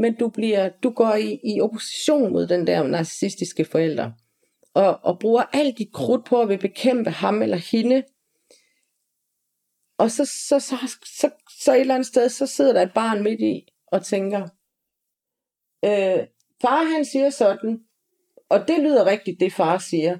[0.00, 4.10] men du, bliver, du går i, i opposition mod den der narcissistiske forælder,
[4.74, 8.02] og, og bruger alt dit krudt på at vil bekæmpe ham eller hende,
[9.98, 13.22] og så, så, så, så, så et eller andet sted, så sidder der et barn
[13.22, 14.42] midt i og tænker,
[15.84, 16.26] øh,
[16.62, 17.80] far han siger sådan,
[18.48, 20.18] og det lyder rigtigt, det far siger.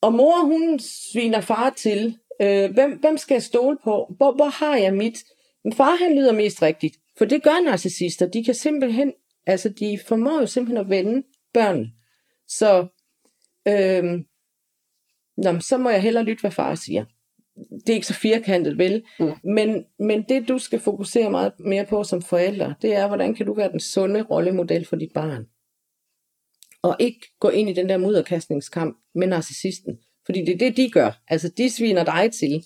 [0.00, 2.18] Og mor, hun sviner far til.
[2.42, 4.14] Øh, hvem, hvem skal jeg stole på?
[4.16, 5.24] Hvor, hvor har jeg mit?
[5.64, 6.96] Men far, han lyder mest rigtigt.
[7.20, 8.26] For det gør narcissister.
[8.26, 9.12] De kan simpelthen,
[9.46, 11.22] altså de formår jo simpelthen at vende
[11.54, 11.86] børn.
[12.48, 12.86] Så,
[13.68, 14.04] øh,
[15.36, 17.04] nå, så må jeg hellere lytte, hvad far siger.
[17.70, 19.04] Det er ikke så firkantet, vel?
[19.18, 19.32] Mm.
[19.44, 23.46] Men, men det, du skal fokusere meget mere på som forælder, det er, hvordan kan
[23.46, 25.46] du være den sunde rollemodel for dit barn?
[26.82, 29.98] Og ikke gå ind i den der mudderkastningskamp med narcissisten.
[30.26, 31.22] Fordi det er det, de gør.
[31.28, 32.64] Altså, de sviner dig til,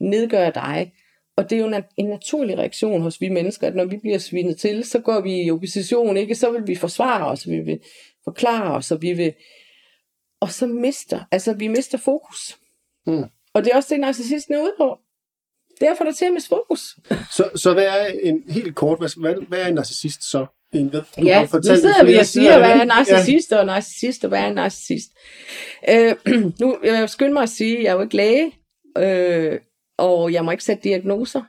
[0.00, 0.92] nedgør dig.
[1.36, 4.58] Og det er jo en naturlig reaktion hos vi mennesker, at når vi bliver svinet
[4.58, 6.34] til, så går vi i opposition, ikke?
[6.34, 7.80] Så vil vi forsvare os, vi vil
[8.24, 9.32] forklare os, og vi vil...
[10.40, 12.58] Og så mister, altså vi mister fokus.
[13.06, 13.24] Mm.
[13.54, 14.98] Og det er også det, narcissisten er ude på.
[15.80, 16.96] Derfor er der til at miste fokus.
[17.32, 20.46] Så, så hvad er en helt kort, hvad, hvad, er en narcissist så?
[20.72, 22.80] En, du Ja, har nu fortalt sidder flere vi og siger, hvad det.
[22.80, 25.10] er narcissist og narcissist, og hvad er en narcissist.
[25.88, 26.14] Øh,
[26.60, 28.52] nu jeg vil skynde mig at sige, at jeg er jo ikke læge,
[28.98, 29.60] øh,
[29.96, 31.42] og jeg må ikke sætte diagnoser,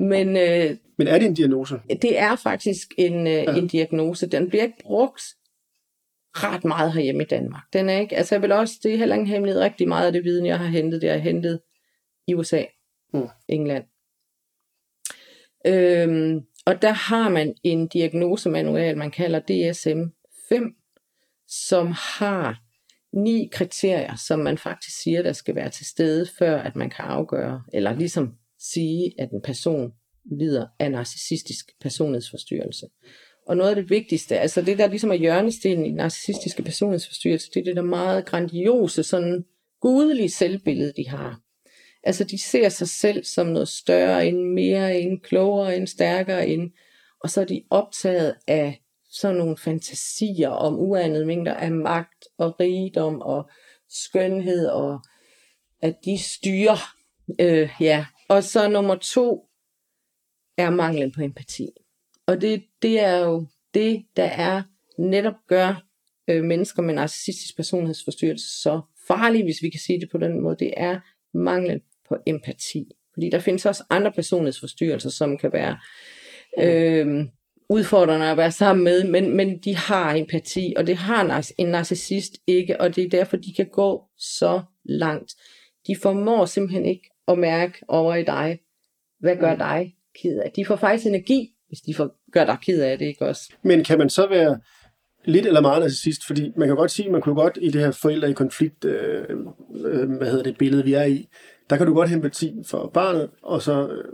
[0.00, 0.76] men øh.
[0.98, 1.80] Men er det en diagnose?
[2.02, 3.54] det er faktisk en, øh, Ja.
[3.56, 4.26] en diagnose.
[4.26, 5.22] Den bliver ikke brugt
[6.34, 7.62] ret meget herhjemme i Danmark.
[7.72, 10.12] Den er ikke, altså jeg vil også, det er heller ikke hemmelighed, rigtig meget af
[10.12, 11.60] det viden, jeg har hentet, det har jeg hentet
[12.28, 12.62] i USA,
[13.12, 13.28] Mm.
[13.48, 13.84] England.
[15.66, 20.82] Øhm, og der har man en diagnosemanual, man kalder DSM-5,
[21.48, 22.62] som har
[23.16, 27.04] ni kriterier, som man faktisk siger, der skal være til stede, før at man kan
[27.04, 29.92] afgøre, eller ligesom sige, at en person
[30.38, 32.86] lider af narcissistisk personlighedsforstyrrelse.
[33.46, 37.50] Og noget af det vigtigste, altså det der ligesom er hjørnestenen i den narcissistiske personlighedsforstyrrelse,
[37.54, 39.44] det er det der meget grandiose, sådan
[39.80, 41.40] gudelige selvbillede, de har.
[42.02, 46.70] Altså de ser sig selv som noget større end, mere end, klogere end, stærkere end,
[47.20, 48.82] og så er de optaget af
[49.20, 53.50] sådan nogle fantasier om uanede mængder af magt og rigdom og
[53.88, 55.00] skønhed, og
[55.82, 56.94] at de styrer.
[57.40, 58.06] Øh, ja.
[58.28, 59.48] Og så nummer to
[60.58, 61.68] er manglen på empati.
[62.26, 64.62] Og det, det er jo det, der er
[64.98, 65.86] netop gør
[66.28, 70.56] øh, mennesker med narcissistisk personlighedsforstyrrelse så farlige, hvis vi kan sige det på den måde.
[70.58, 71.00] Det er
[71.34, 72.90] manglen på empati.
[73.14, 75.78] Fordi der findes også andre personlighedsforstyrrelser, som kan være
[76.58, 77.26] øh,
[77.68, 82.32] udfordrende at være sammen med, men, men de har empati, og det har en narcissist
[82.46, 85.34] ikke, og det er derfor, de kan gå så langt.
[85.86, 88.58] De formår simpelthen ikke at mærke over i dig,
[89.20, 90.52] hvad gør dig ked af.
[90.56, 93.52] De får faktisk energi, hvis de får, gør dig ked af det, ikke også?
[93.62, 94.60] Men kan man så være
[95.24, 96.26] lidt eller meget narcissist?
[96.26, 99.24] Fordi man kan godt sige, man kunne godt i det her forældre i konflikt, øh,
[99.84, 101.28] øh, hvad hedder det, billede, vi er i,
[101.70, 104.04] der kan du godt have empati for barnet, og så øh,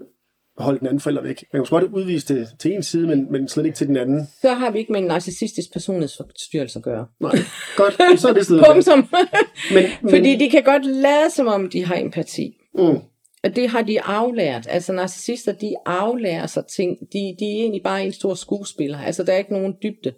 [0.58, 1.44] holde den anden forælder væk.
[1.52, 4.28] Man kan godt udvise det til en side, men, men slet ikke til den anden.
[4.40, 7.06] Så har vi ikke med en narcissistisk personlighedsforstyrrelse at gøre.
[7.20, 7.32] Nej,
[7.76, 8.64] godt, så er det stedet.
[8.72, 8.98] Punktum.
[9.74, 12.56] Men, men, Fordi de kan godt lade som om, de har empati.
[12.74, 12.98] mm,
[13.44, 14.66] Og det har de aflært.
[14.70, 16.98] Altså narcissister, de aflærer sig ting.
[17.12, 18.98] De, de er egentlig bare en stor skuespiller.
[18.98, 20.12] Altså der er ikke nogen dybde.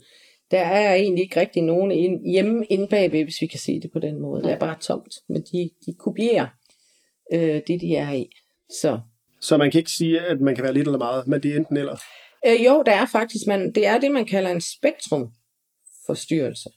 [0.50, 3.90] Der er egentlig ikke rigtig nogen ind, hjemme inde bagved, hvis vi kan sige det
[3.92, 4.42] på den måde.
[4.42, 5.14] Det er bare tomt.
[5.28, 6.46] Men de, de kopierer
[7.32, 8.26] øh, det, de er i.
[8.80, 8.98] Så.
[9.44, 11.56] Så man kan ikke sige, at man kan være lidt eller meget, men det er
[11.56, 11.96] enten eller.
[12.46, 16.70] Øh, jo, der er faktisk, man, det er det, man kalder en spektrumforstyrrelse.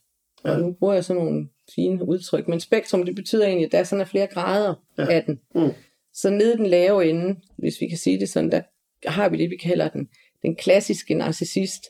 [0.46, 0.52] Ja.
[0.52, 3.80] Og nu bruger jeg sådan nogle fine udtryk, men spektrum, det betyder egentlig, at der
[3.80, 5.12] er sådan flere grader ja.
[5.12, 5.40] af den.
[5.56, 5.72] Mm.
[6.14, 8.62] Så nede den lave ende, hvis vi kan sige det sådan, der
[9.06, 10.10] har vi det, vi kalder den,
[10.42, 11.84] den klassiske narcissist.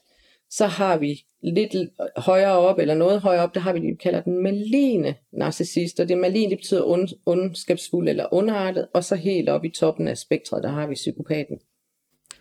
[0.49, 1.75] Så har vi lidt
[2.17, 5.99] højere op, eller noget højere op, der har vi det, vi kalder den maline narcissist.
[5.99, 8.87] Og det maline, det betyder ond, ondskabsfuld eller ondartet.
[8.93, 11.59] Og så helt op i toppen af spektret, der har vi psykopaten.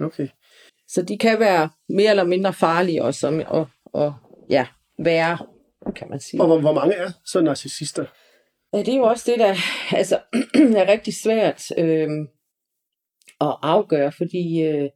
[0.00, 0.28] Okay.
[0.88, 4.14] Så de kan være mere eller mindre farlige også, og, og, og
[4.50, 4.66] ja,
[4.98, 5.38] være,
[5.96, 6.40] kan man sige.
[6.40, 8.04] Og hvor, hvor mange er så narcissister?
[8.72, 9.54] Ja, det er jo også det, der
[9.96, 10.20] altså,
[10.80, 12.08] er rigtig svært øh,
[13.40, 14.90] at afgøre, fordi øh,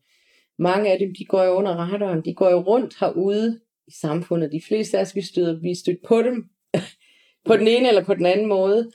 [0.61, 4.53] mange af dem, de går jo under radaren, de går jo rundt herude i samfundet.
[4.53, 6.45] De fleste af os, vi støder, vi stødt på dem
[7.49, 8.91] på den ene eller på den anden måde,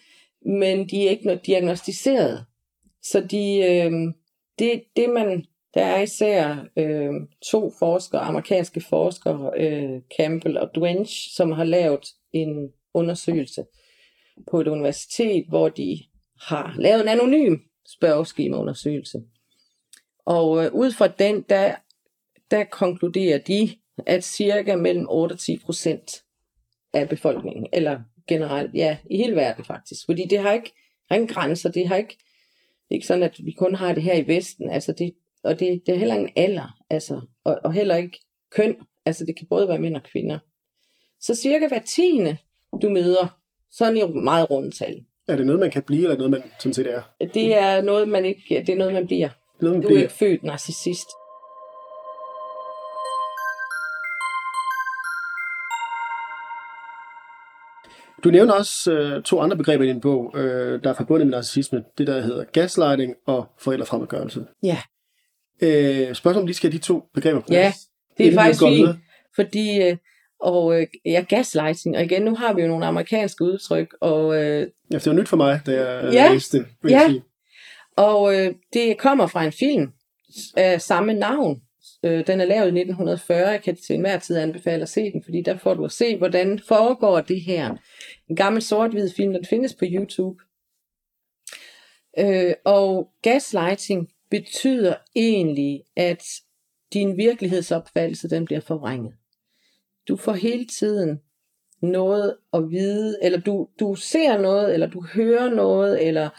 [0.45, 2.45] men de er ikke diagnostiseret.
[3.03, 3.91] Så de, øh,
[4.59, 7.13] det, det man der er især øh,
[7.51, 13.65] to forskere, amerikanske forskere, øh, Campbell og Dwench, som har lavet en undersøgelse
[14.51, 15.99] på et universitet, hvor de
[16.41, 17.55] har lavet en anonym
[17.87, 19.21] spørgeskemaundersøgelse.
[20.25, 21.75] Og øh, ud fra den, der,
[22.51, 23.69] der konkluderer de,
[24.05, 26.23] at cirka mellem 8 og 10 procent
[26.93, 30.73] af befolkningen, eller generelt, ja, i hele verden faktisk, fordi det har ikke,
[31.09, 34.03] har ingen grænser, det har ikke, det er ikke sådan, at vi kun har det
[34.03, 37.73] her i Vesten, altså det, og det, det er heller ingen alder, altså, og, og
[37.73, 38.19] heller ikke
[38.51, 38.75] køn.
[39.05, 40.39] Altså det kan både være mænd og kvinder.
[41.19, 42.37] Så cirka hver tiende,
[42.81, 43.39] du møder,
[43.71, 45.05] sådan i meget rundtal.
[45.27, 47.01] Er det noget, man kan blive, eller noget, man sådan set er?
[47.33, 49.29] Det er noget, man ikke, det er noget, man bliver.
[49.61, 50.01] Du er bliver.
[50.01, 51.07] ikke født narcissist.
[58.23, 61.35] Du nævner også øh, to andre begreber i din bog, øh, der er forbundet med
[61.35, 61.83] narcissisme.
[61.97, 64.45] Det, der hedder gaslighting og forældrefremmedgørelse.
[64.63, 64.77] Ja.
[65.61, 67.73] Øh, spørgsmålet om lige skal de to begreber på Ja,
[68.17, 68.89] det er faktisk fint,
[69.35, 69.97] fordi øh,
[70.39, 74.35] og øh, ja, gaslighting, og igen, nu har vi jo nogle amerikanske udtryk, og...
[74.35, 77.07] Øh, ja, det var nyt for mig, da jeg ja, læste det, vil ja.
[77.07, 77.23] sige
[77.95, 79.91] og øh, det kommer fra en film
[80.57, 81.61] af samme navn.
[82.03, 85.23] Øh, den er lavet i 1940, jeg kan til enhver tid anbefale at se den,
[85.23, 87.75] fordi der får du at se, hvordan foregår det her.
[88.29, 90.43] En gammel sort-hvid film, den findes på YouTube.
[92.17, 96.23] Øh, og gaslighting, betyder egentlig, at
[96.93, 99.13] din virkelighedsopfattelse den bliver forvrænget.
[100.07, 101.21] Du får hele tiden
[101.81, 106.29] noget at vide, eller du, du ser noget, eller du hører noget, eller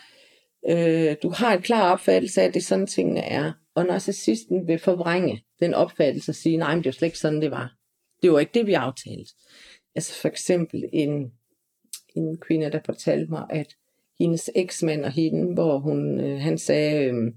[0.69, 3.53] øh, du har en klar opfattelse af, at det er sådan tingene er.
[3.75, 7.43] Og narcissisten vil forvrænge den opfattelse og sige, nej, men det var slet ikke sådan,
[7.43, 7.73] det var.
[8.23, 9.33] Det var ikke det, vi aftalte.
[9.95, 11.33] Altså for eksempel en,
[12.17, 13.67] en kvinde, der fortalte mig, at
[14.21, 17.33] hendes eksmand og hende, hvor hun, øh, han sagde, øh,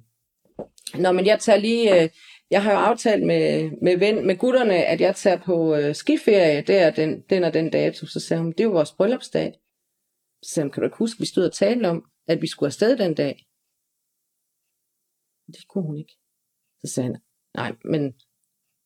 [0.95, 2.03] Nå, men jeg tager lige...
[2.03, 2.09] Øh,
[2.51, 6.61] jeg har jo aftalt med, med, ven, med gutterne, at jeg tager på øh, skiferie
[6.61, 8.05] der den, den og den dato.
[8.05, 9.53] Så sagde hun, det er jo vores bryllupsdag.
[10.43, 12.67] Så sagde hun, kan du ikke huske, vi stod og talte om, at vi skulle
[12.67, 13.45] afsted den dag?
[15.47, 16.17] Det kunne hun ikke.
[16.81, 17.21] Så sagde han,
[17.55, 18.03] nej, men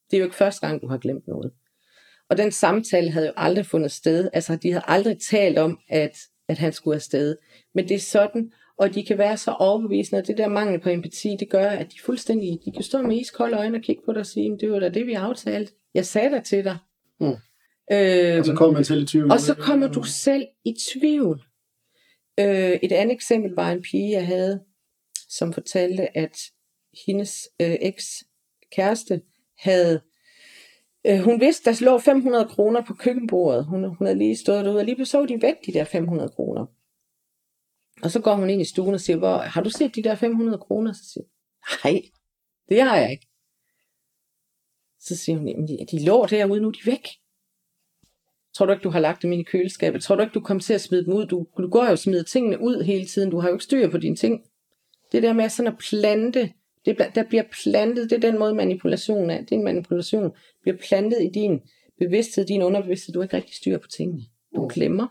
[0.07, 1.53] det er jo ikke første gang, du har glemt noget.
[2.29, 4.29] Og den samtale havde jo aldrig fundet sted.
[4.33, 7.37] Altså, de havde aldrig talt om, at, at han skulle afsted.
[7.73, 10.89] Men det er sådan, og de kan være så overbevisende, at det der mangel på
[10.89, 14.13] empati, det gør, at de fuldstændig, de kan stå med iskolde øjne og kigge på
[14.13, 15.73] dig og sige, det var da det, vi aftalte.
[15.93, 16.77] Jeg sagde det til dig.
[17.19, 17.27] Mm.
[17.91, 19.31] Øh, og så kommer man selv i tvivl.
[19.31, 21.43] Og så kommer du selv i tvivl.
[22.39, 24.63] Øh, et andet eksempel var en pige, jeg havde,
[25.29, 26.37] som fortalte, at
[27.05, 29.21] hendes øh, eks-kæreste
[29.57, 30.01] havde
[31.07, 33.65] øh, hun vidste, der lå 500 kroner på køkkenbordet.
[33.65, 36.65] Hun, hun havde lige stået derude, og lige så de væk, de der 500 kroner.
[38.03, 40.15] Og så går hun ind i stuen og siger, Hvor, har du set de der
[40.15, 40.93] 500 kroner?
[40.93, 41.25] Så siger
[41.83, 42.01] nej,
[42.69, 43.27] det har jeg ikke.
[44.99, 47.07] Så siger hun, jamen de, de lå derude, nu er de væk.
[48.55, 50.03] Tror du ikke, du har lagt dem ind i køleskabet?
[50.03, 51.25] Tror du ikke, du kommer til at smide dem ud?
[51.25, 53.31] Du, du går jo og smider tingene ud hele tiden.
[53.31, 54.41] Du har jo ikke styr på dine ting.
[55.11, 56.53] Det der med sådan at plante,
[56.85, 59.41] det, der bliver plantet, det er den måde manipulation er.
[59.41, 60.31] Det er en manipulation.
[60.61, 61.61] bliver plantet i din
[61.99, 63.13] bevidsthed, din underbevidsthed.
[63.13, 64.21] Du har ikke rigtig styr på tingene.
[64.55, 65.07] Du glemmer.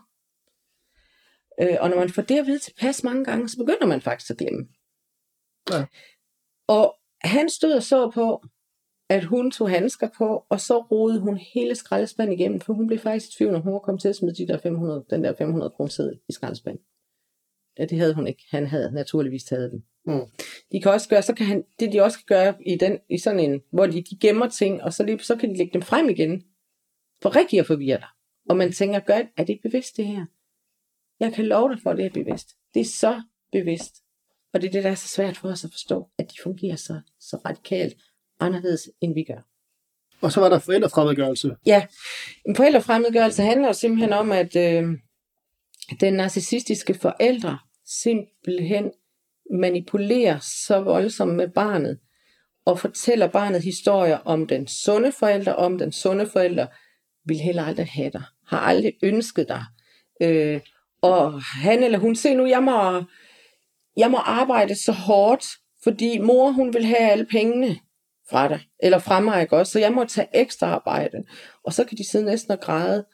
[1.61, 4.31] Øh, og når man får det at vide tilpas mange gange, så begynder man faktisk
[4.31, 4.67] at glemme.
[5.71, 5.85] Ja.
[6.67, 8.43] Og han stod og så på,
[9.09, 12.99] at hun tog handsker på, og så rodede hun hele skraldespanden igennem, for hun blev
[12.99, 15.69] faktisk i tvivl, når hun kom til at smide de der 500, den der 500
[15.69, 16.83] kroner seddel i skraldespanden.
[17.79, 18.43] Ja, det havde hun ikke.
[18.49, 19.85] Han havde naturligvis taget den.
[20.05, 20.25] Mm.
[20.71, 23.17] De kan også gøre, så kan han, det de også kan gøre i, den, i
[23.17, 25.81] sådan en, hvor de, de gemmer ting, og så, lige, så kan de lægge dem
[25.81, 26.43] frem igen,
[27.21, 28.07] for rigtig at forvirre dig.
[28.49, 30.25] Og man tænker, gør, er det bevidst det her?
[31.19, 32.49] Jeg kan love dig for, at det er bevidst.
[32.73, 33.95] Det er så bevidst.
[34.53, 36.75] Og det er det, der er så svært for os at forstå, at de fungerer
[36.75, 37.97] så, så radikalt
[38.45, 39.41] anderledes, end vi gør.
[40.21, 41.55] Og så var der forældrefremmedgørelse.
[41.65, 41.85] Ja,
[42.47, 44.83] en forældrefremmedgørelse handler simpelthen om, at øh,
[45.99, 48.91] den narcissistiske forældre simpelthen
[49.53, 51.99] manipulerer så voldsomt med barnet,
[52.65, 56.67] og fortæller barnet historier om den sunde forælder, om den sunde forælder
[57.25, 59.63] vil heller aldrig have dig, har aldrig ønsket dig.
[60.21, 60.61] Øh,
[61.01, 63.03] og han eller hun, se nu, jeg må,
[63.97, 65.45] jeg må arbejde så hårdt,
[65.83, 67.79] fordi mor, hun vil have alle pengene
[68.29, 69.71] fra dig, eller fra mig, ikke også?
[69.71, 71.23] Så jeg må tage ekstra arbejde.
[71.63, 73.05] Og så kan de sidde næsten og græde.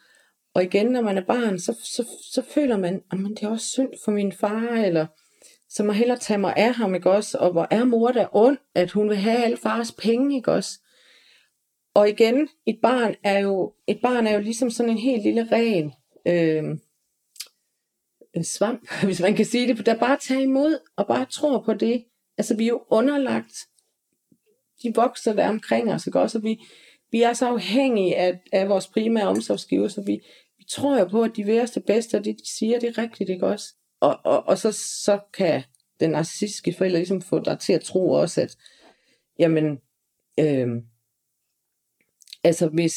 [0.54, 3.66] Og igen, når man er barn, så, så, så føler man, at det er også
[3.66, 5.06] synd for min far, eller
[5.68, 7.38] så må hellere tage mig af ham, ikke også?
[7.38, 10.70] Og hvor er mor der ond, at hun vil have alle fars penge, ikke også?
[11.94, 15.48] Og igen, et barn er jo, et barn er jo ligesom sådan en helt lille
[15.52, 15.92] ren
[16.26, 16.78] øh,
[18.34, 21.74] en svamp, hvis man kan sige det, der bare tager imod og bare tror på
[21.74, 22.04] det.
[22.38, 23.66] Altså vi er jo underlagt
[24.82, 26.38] de voksne, der er omkring os, ikke også?
[26.38, 26.60] Og vi,
[27.10, 30.12] vi er så afhængige af, af vores primære omsorgsgiver, så vi,
[30.58, 32.88] vi tror jo på, at de vil os det bedste, og det de siger, det
[32.88, 33.74] er rigtigt, ikke også?
[34.00, 35.62] Og, og, og så, så kan
[36.00, 38.56] den narcissistiske forælder ligesom få dig til at tro også, at
[39.38, 39.78] jamen,
[40.40, 40.68] øh,
[42.44, 42.94] altså hvis,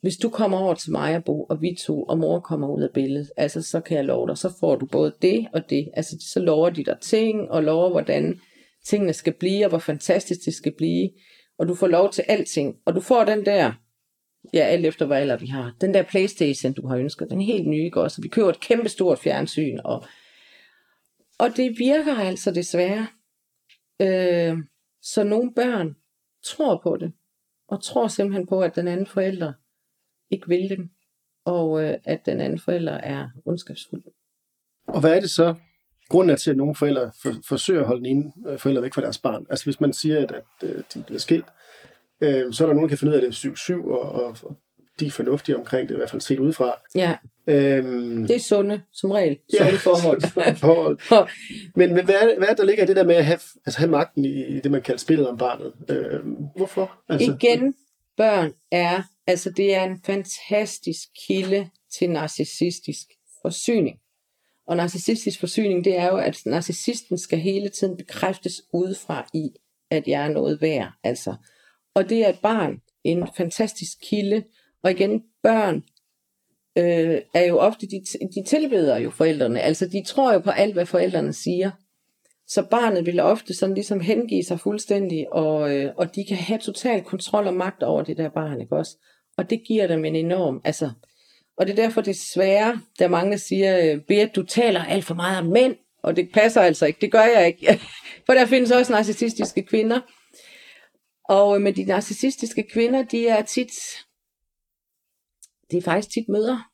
[0.00, 2.82] hvis du kommer over til mig og bo, og vi to, og mor kommer ud
[2.82, 5.88] af billedet, altså så kan jeg love dig, så får du både det og det.
[5.94, 8.40] Altså så lover de dig ting, og lover hvordan
[8.86, 11.10] tingene skal blive, og hvor fantastisk det skal blive.
[11.58, 12.76] Og du får lov til alting.
[12.84, 13.72] Og du får den der,
[14.54, 17.68] ja, alt efter hvad alder vi har, den der Playstation, du har ønsket, den helt
[17.68, 18.22] ny, ikke også?
[18.22, 20.04] Vi køber et kæmpe stort fjernsyn, og,
[21.38, 23.06] og det virker altså desværre.
[24.00, 24.58] Øh,
[25.02, 25.96] så nogle børn
[26.44, 27.12] tror på det,
[27.68, 29.52] og tror simpelthen på, at den anden forælder
[30.30, 30.90] ikke vil dem,
[31.44, 34.04] og øh, at den anden forælder er ondskabsfuld.
[34.88, 35.54] Og hvad er det så,
[36.08, 38.94] grunden er til, at nogle forældre for, forsøger at holde den ene øh, forælder væk
[38.94, 39.46] fra deres barn?
[39.50, 41.46] Altså hvis man siger, at, at, at de bliver skilt,
[42.20, 44.36] øh, så er der nogen, der kan finde ud af, det er 7-7, og, og,
[44.42, 44.56] og
[45.00, 46.80] de er fornuftige omkring det, i hvert fald set udefra.
[46.94, 47.16] Ja,
[47.48, 49.38] Øhm, det er sunde, som regel.
[49.52, 49.58] Ja.
[49.58, 50.22] Sunde forhold.
[50.56, 50.98] forhold.
[51.76, 53.78] Men, men hvad, er, hvad er der ligger i det der med at have, altså
[53.78, 55.72] have magten i, i det, man kalder spillet om barnet?
[55.88, 56.92] Øhm, hvorfor?
[57.08, 57.74] Altså, Igen,
[58.16, 63.06] børn er, altså det er en fantastisk kilde til narcissistisk
[63.42, 63.98] forsyning.
[64.66, 69.48] Og narcissistisk forsyning, det er jo, at narcissisten skal hele tiden bekræftes udefra i,
[69.90, 70.92] at jeg er noget værd.
[71.04, 71.34] Altså.
[71.94, 74.44] Og det er et barn en fantastisk kilde.
[74.82, 75.76] Og igen, børn
[76.78, 78.02] øh, er jo ofte, de,
[78.34, 79.60] de tilbeder jo forældrene.
[79.60, 81.70] Altså de tror jo på alt, hvad forældrene siger.
[82.48, 86.58] Så barnet vil ofte sådan ligesom hengive sig fuldstændig, og, øh, og de kan have
[86.58, 88.96] total kontrol og magt over det der barn, ikke også?
[89.36, 90.90] Og det giver dem en enorm, altså,
[91.56, 95.38] og det er derfor desværre, der mange der siger, øh, du taler alt for meget
[95.38, 97.80] om mænd, og det passer altså ikke, det gør jeg ikke.
[98.26, 100.00] For der findes også narcissistiske kvinder,
[101.28, 103.72] og øh, med de narcissistiske kvinder, de er tit,
[105.70, 106.64] det er faktisk tit mødre,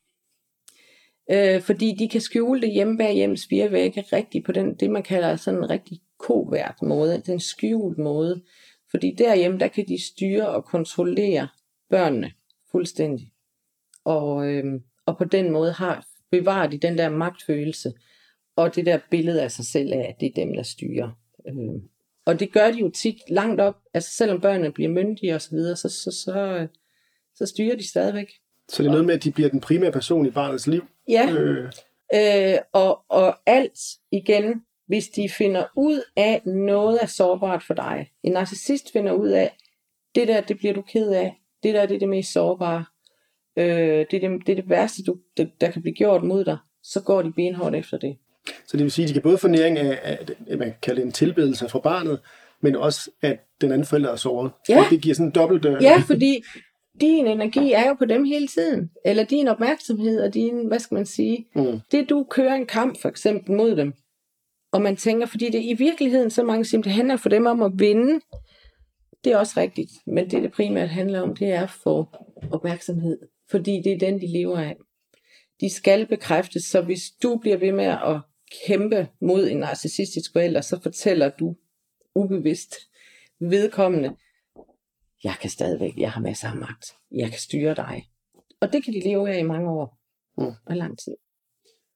[1.31, 4.91] øh, fordi de kan skjule det hjemme bag hjemmes fire vægge rigtig på den, det
[4.91, 8.43] man kalder sådan en rigtig kovært måde, den skjult måde.
[8.91, 11.47] Fordi derhjemme, der kan de styre og kontrollere
[11.89, 12.31] børnene
[12.71, 13.32] fuldstændig.
[14.05, 17.93] Og, øh, og på den måde har bevarer de den der magtfølelse,
[18.55, 21.09] og det der billede af sig selv af, at det er dem, der styrer.
[21.47, 21.81] Øh,
[22.25, 25.49] og det gør de jo tit langt op, altså selvom børnene bliver myndige og så
[25.49, 26.67] videre, så, så, så,
[27.35, 28.27] så styrer de stadigvæk.
[28.69, 30.85] Så det er noget med, at de bliver den primære person i barnets liv?
[31.09, 31.71] Ja, Øh,
[32.15, 33.79] øh, og, og alt
[34.11, 38.11] igen, hvis de finder ud af noget er sårbart for dig.
[38.23, 39.57] En narcissist finder ud af,
[40.15, 41.41] det der, det bliver du ked af.
[41.63, 42.85] Det der, det er det mest sårbare.
[43.57, 43.65] Øh,
[44.11, 46.57] det, er det, det er det værste, du, det, der kan blive gjort mod dig.
[46.83, 48.17] Så går de benhårdt efter det.
[48.67, 50.77] så det vil sige, at de kan både få næring af, af at man kan
[50.81, 52.19] kalde det en tilbedelse fra barnet,
[52.61, 54.51] men også, at den anden forælder er såret.
[54.69, 54.79] Ja.
[54.79, 55.65] Og det giver sådan en dobbelt...
[55.65, 56.43] Øh, Ja, fordi
[57.01, 58.89] din energi er jo på dem hele tiden.
[59.05, 61.79] Eller din opmærksomhed og din, hvad skal man sige, Mm.
[61.91, 63.93] det du kører en kamp for eksempel mod dem,
[64.71, 67.61] og man tænker, fordi det i virkeligheden, så mange siger, det handler for dem om
[67.61, 68.19] at vinde,
[69.23, 72.07] det er også rigtigt, men det det primært handler om, det er at få
[72.51, 73.17] opmærksomhed,
[73.53, 74.75] fordi det er den, de lever af.
[75.61, 78.19] De skal bekræftes, så hvis du bliver ved med at
[78.67, 81.55] kæmpe mod en narcissistisk forælder, så fortæller du
[82.15, 82.75] ubevidst
[83.39, 84.15] vedkommende,
[85.23, 88.03] jeg kan stadigvæk, jeg har masser af magt, jeg kan styre dig.
[88.61, 89.99] Og det kan de leve af i mange år
[90.37, 90.51] Mm.
[90.65, 91.15] og lang tid.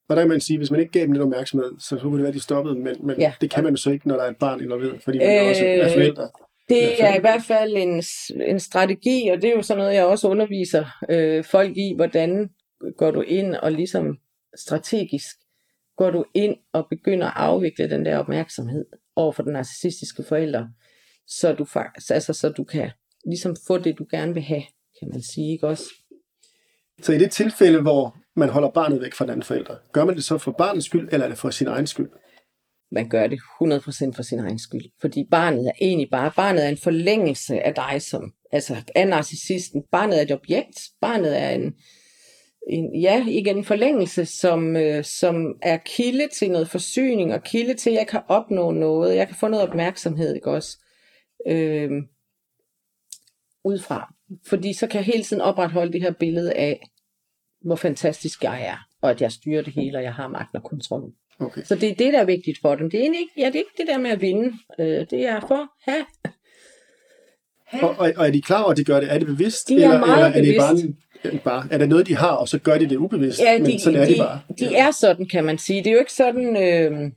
[0.09, 2.19] Og der kan man sige, hvis man ikke gav dem lidt opmærksomhed, så kunne det
[2.21, 3.33] være, at de stoppede, men, men Ja.
[3.41, 5.49] det kan man jo så ikke, når der er et barn involveret, fordi man øh,
[5.49, 6.29] også er Øh, forældre.
[6.69, 8.03] Det er i hvert fald en,
[8.41, 12.49] en strategi, og det er jo sådan noget, jeg også underviser øh, folk i, hvordan
[12.97, 14.17] går du ind og ligesom
[14.55, 15.35] strategisk
[15.97, 20.67] går du ind og begynder at afvikle den der opmærksomhed over for den narcissistiske forælder,
[21.27, 22.91] så du faktisk, altså så du kan
[23.25, 24.63] ligesom få det, du gerne vil have,
[24.99, 25.83] kan man sige, ikke også?
[27.01, 30.15] Så i det tilfælde, hvor man holder barnet væk fra den anden forælder, gør man
[30.15, 32.09] det så for barnets skyld, eller er det for sin egen skyld?
[32.91, 34.85] Man gør det 100% for sin egen skyld.
[35.01, 39.83] Fordi barnet er egentlig bare, barnet er en forlængelse af dig som, altså af narcissisten.
[39.91, 40.79] Barnet er et objekt.
[41.01, 41.73] Barnet er en,
[42.69, 47.73] en ja, igen en forlængelse, som, øh, som er kilde til noget forsyning, og kilde
[47.73, 50.77] til, at jeg kan opnå noget, jeg kan få noget opmærksomhed, ikke også?
[51.47, 51.91] Øh,
[53.63, 54.13] udefra.
[54.47, 56.89] Fordi så kan jeg hele tiden opretholde det her billede af,
[57.61, 60.63] hvor fantastisk jeg er, og at jeg styrer det hele, og jeg har magten og
[60.63, 61.13] kontrollen.
[61.39, 61.63] Okay.
[61.63, 62.89] Så det er det, der er vigtigt for dem.
[62.89, 64.53] Det er ikke, ja, det er ikke det der med at vinde.
[64.79, 66.05] Øh, det er for have.
[67.71, 69.13] Og, og, og er de klar over, at de gør det?
[69.13, 69.69] Er det bevidst?
[69.69, 70.97] De er eller, meget eller er det bare, bevidst.
[71.23, 73.39] er, bare, er det noget, de har, og så gør de det ubevidst?
[73.39, 74.41] Ja, men de, sådan er de, de bare.
[74.59, 75.83] de er sådan, kan man sige.
[75.83, 76.57] Det er jo ikke sådan...
[76.63, 77.11] Øh,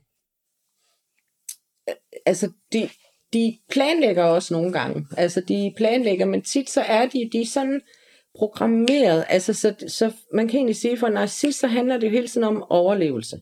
[2.25, 2.89] altså, de,
[3.33, 5.07] de planlægger også nogle gange.
[5.17, 7.81] Altså, de planlægger, men tit så er de, de er sådan
[8.35, 9.25] programmeret.
[9.29, 12.27] Altså, så, så man kan egentlig sige, for en narcissist, så handler det jo hele
[12.27, 13.41] tiden om overlevelse.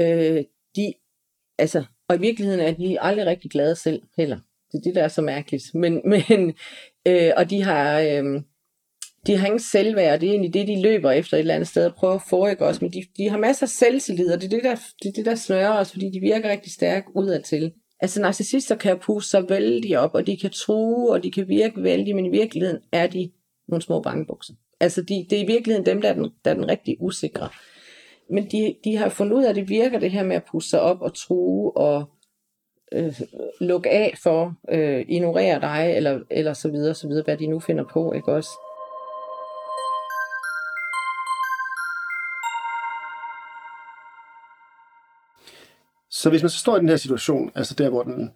[0.00, 0.44] Øh,
[0.76, 0.92] de,
[1.58, 4.38] altså, og i virkeligheden er de aldrig rigtig glade selv heller.
[4.72, 5.74] Det er det, der er så mærkeligt.
[5.74, 6.54] Men, men
[7.08, 8.42] øh, og de har, øh,
[9.26, 11.86] de har ingen selvværd, det er egentlig det, de løber efter et eller andet sted
[11.86, 12.82] og prøver at foregå os.
[12.82, 15.26] Men de, de har masser af selvtillid, og det er det, der, det, er det,
[15.26, 17.72] der snører os, fordi de virker rigtig stærke udadtil.
[18.00, 21.82] Altså, narcissister kan puste sig vældig op, og de kan true, og de kan virke
[21.82, 23.30] vældig, men i virkeligheden er de
[23.68, 24.54] nogle små bangebukser.
[24.80, 27.48] Altså, de, det er i virkeligheden dem, der er den, der er den rigtig usikre.
[28.30, 30.70] Men de, de har fundet ud af, at det virker det her med at puste
[30.70, 32.04] sig op og true og
[32.92, 33.20] øh,
[33.60, 37.60] lukke af for, øh, ignorere dig, eller, eller så videre, så videre, hvad de nu
[37.60, 38.50] finder på, ikke også?
[46.10, 48.30] Så hvis man så står i den her situation, altså der, hvor den,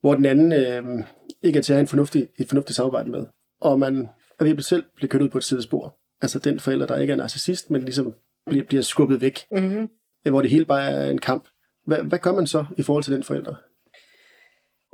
[0.00, 1.04] hvor den anden øh,
[1.42, 3.26] ikke er til at have en fornuftig, et fornuftigt samarbejde med,
[3.60, 4.08] og man
[4.40, 7.12] er ved at selv blive kørt ud på et sidespor, altså den forælder, der ikke
[7.12, 8.14] er narcissist, men ligesom
[8.46, 9.88] bliver, bliver skubbet væk, Mm-hmm.
[10.30, 11.48] hvor det hele bare er en kamp.
[11.86, 13.54] Hvad, hvad gør man så i forhold til den forælder?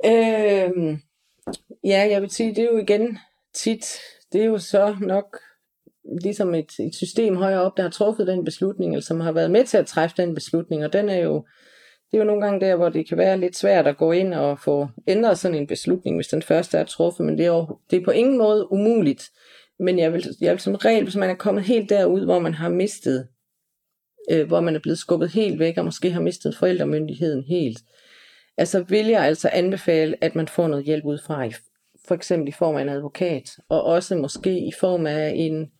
[0.05, 0.97] Øhm,
[1.83, 3.17] ja, jeg vil sige, det er jo igen
[3.53, 3.85] tit,
[4.33, 5.37] det er jo så nok
[6.21, 9.51] ligesom et, et system højere op, der har truffet den beslutning, eller som har været
[9.51, 11.45] med til at træffe den beslutning, og den er jo,
[12.11, 14.33] det er jo nogle gange der, hvor det kan være lidt svært at gå ind
[14.33, 17.77] og få ændret sådan en beslutning, hvis den første er truffet, men det er, jo,
[17.91, 19.23] det er på ingen måde umuligt.
[19.79, 22.53] Men jeg vil, jeg vil som regel, hvis man er kommet helt derud, hvor man
[22.53, 23.27] har mistet,
[24.29, 27.79] øh, hvor man er blevet skubbet helt væk, og måske har mistet forældremyndigheden helt,
[28.57, 31.49] altså vil jeg altså anbefale, at man får noget hjælp udefra,
[32.07, 35.71] for eksempel i form af en advokat, og også måske i form af en,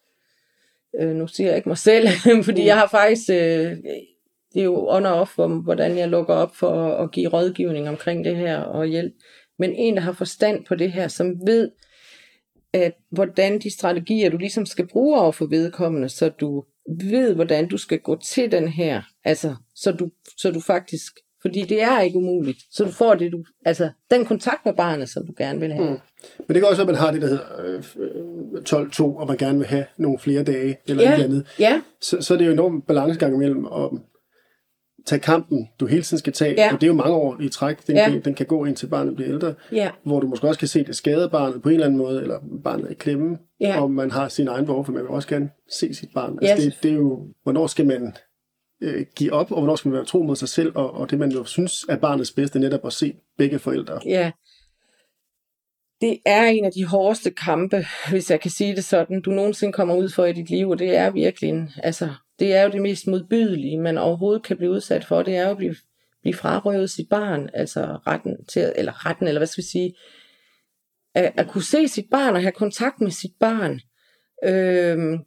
[1.02, 2.08] øh, nu siger jeg ikke mig selv,
[2.48, 3.78] fordi jeg har faktisk, øh,
[4.54, 8.26] det er jo on off, hvordan jeg lukker op for at, at give rådgivning omkring
[8.26, 9.14] det her og hjælp,
[9.60, 11.72] men en, der har forstand på det her, som ved,
[12.74, 16.64] at hvordan de strategier, du ligesom skal bruge over for vedkommende, så du
[17.04, 21.62] ved, hvordan du skal gå til den her, altså, så du, så du faktisk, fordi
[21.62, 25.26] det er ikke umuligt, så du får det, du, altså, den kontakt med barnet, som
[25.26, 25.90] du gerne vil have.
[25.90, 25.98] Mm.
[26.48, 27.44] Men det kan også være, at man har det, der hedder
[28.76, 31.10] øh, 12-2, og man gerne vil have nogle flere dage, eller Ja.
[31.10, 31.16] ja.
[31.16, 31.48] et eller andet.
[31.60, 33.90] Ja, Så, så er det jo en enorm balancegang mellem at
[35.06, 36.74] tage kampen, du hele tiden skal tage, Ja.
[36.74, 38.10] og det er jo mange år i træk, den, Ja.
[38.10, 40.84] kan, den kan gå indtil barnet bliver ældre, ja, hvor du måske også kan se,
[40.84, 43.82] det skader barnet på en eller anden måde, eller barnet er i klemme, Ja.
[43.82, 46.40] og man har sin egen behov, for man vil også gerne se sit barn.
[46.42, 46.48] Ja.
[46.48, 48.14] Altså det, det er jo, hvornår skal man
[48.82, 51.20] øh, give op, og hvornår skal man være tro mod sig selv, og, og det
[51.20, 54.00] man jo synes er barnets bedste, netop at se begge forældre.
[54.06, 54.32] Ja.
[56.02, 59.74] Det er en af de hårdeste kampe, hvis jeg kan sige det sådan, du nogensinde
[59.74, 62.10] kommer ud for i dit liv, og det er virkelig en, altså,
[62.40, 65.52] det er jo det mest modbydelige, man overhovedet kan blive udsat for, det er jo
[65.52, 65.76] at blive,
[66.22, 69.96] blive frarøvet sit barn, altså retten til, eller retten, eller hvad skal vi sige,
[71.16, 73.80] at, at kunne se sit barn og have kontakt med sit barn.
[74.44, 75.18] Øhm,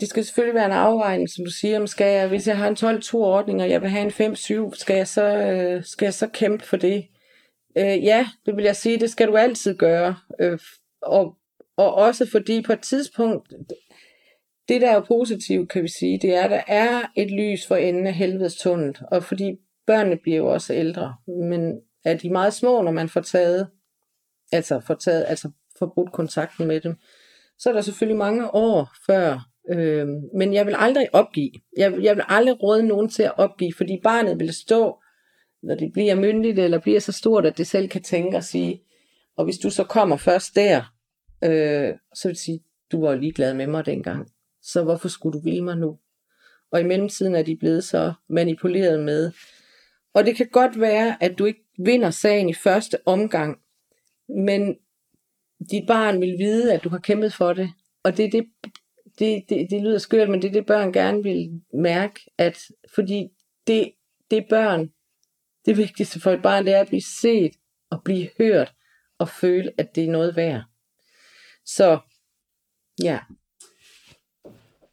[0.00, 2.68] det skal selvfølgelig være en afvejning, som du siger, om skal jeg, hvis jeg har
[2.68, 6.26] en 12-2-ordning, og jeg vil have en 5-7, skal jeg så, øh, skal jeg så
[6.26, 7.06] kæmpe for det?
[7.78, 10.16] Øh, ja, det vil jeg sige, det skal du altid gøre.
[10.40, 10.58] Øh,
[11.02, 11.36] og,
[11.76, 13.52] og også fordi på et tidspunkt,
[14.68, 17.76] det der er positivt, kan vi sige, det er, at der er et lys for
[17.76, 18.96] enden af helvedes tunnel.
[19.10, 19.56] Og fordi
[19.86, 23.68] børnene bliver jo også ældre, men er de meget små, når man får taget,
[24.52, 26.94] altså får taget, altså får brudt kontakten med dem,
[27.58, 31.52] så er der selvfølgelig mange år før Øh, men jeg vil aldrig opgive.
[31.76, 34.98] Jeg, jeg vil aldrig råde nogen til at opgive, fordi barnet vil stå,
[35.62, 38.80] når det bliver myndigt eller bliver så stort, at det selv kan tænke og sige,
[39.36, 40.94] og hvis du så kommer først der,
[41.44, 42.60] øh, så vil det sige,
[42.92, 44.28] du var ligeglad med mig dengang,
[44.62, 45.98] så hvorfor skulle du ville mig nu?
[46.72, 49.32] Og i mellemtiden er de blevet så manipuleret med.
[50.14, 53.60] Og det kan godt være, at du ikke vinder sagen i første omgang,
[54.28, 54.76] men
[55.70, 57.70] dit barn vil vide, at du har kæmpet for det.
[58.02, 58.46] Og det, det,
[59.18, 62.58] det, det, det lyder skørt, men det er det, børn gerne vil mærke, at
[62.94, 63.28] fordi
[63.66, 63.92] det,
[64.30, 64.92] det børn,
[65.66, 67.52] det vigtigste for et barn, det er at blive set
[67.90, 68.74] og blive hørt
[69.18, 70.62] og føle, at det er noget værd.
[71.64, 71.98] Så
[73.02, 73.18] ja.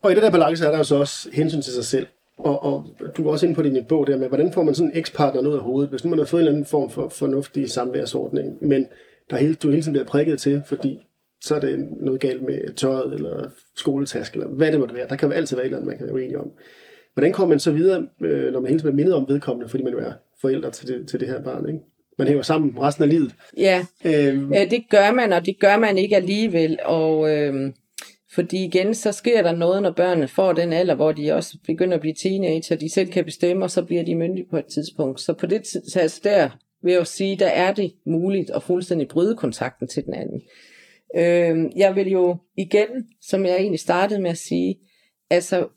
[0.02, 2.08] Og i den der balance er der jo så også hensyn til sig selv.
[2.38, 2.86] Og, og
[3.18, 5.42] du var også inde på din bog der med, hvordan får man sådan en ekspartner
[5.42, 8.68] ud af hovedet, hvis nu man har fået en eller anden form for fornuftig samværsordning,
[8.68, 8.88] men
[9.30, 11.08] der hele, du hele tiden bliver prikket til, fordi
[11.42, 15.08] så er det noget galt med tøjet, eller skoletask, eller hvad det måtte være.
[15.08, 16.52] Der kan jo altid være et eller andet, man kan være uenig om.
[17.14, 19.84] Hvordan kommer man så videre, øh, når man hele tiden bliver mindet om vedkommende, fordi
[19.84, 21.80] man jo er forældre til det, til det her barn, ikke?
[22.18, 23.36] Man hænger sammen resten af livet.
[23.58, 24.50] Ja, øhm.
[24.50, 26.80] det gør man, og det gør man ikke alligevel.
[26.86, 27.74] Og øhm,
[28.38, 31.96] fordi igen, så sker der noget, når børnene får den alder, hvor de også begynder
[31.96, 35.22] at blive teenager, de selv kan bestemme, og så bliver de myndige på et tidspunkt.
[35.22, 36.50] Så på det tidspunkt altså der
[36.84, 40.42] vil jeg jo sige, der er det muligt at fuldstændig bryde kontakten til den anden.
[41.16, 42.88] Øh, jeg vil jo igen,
[43.22, 44.76] som jeg egentlig startede med at sige,
[45.30, 45.68] altså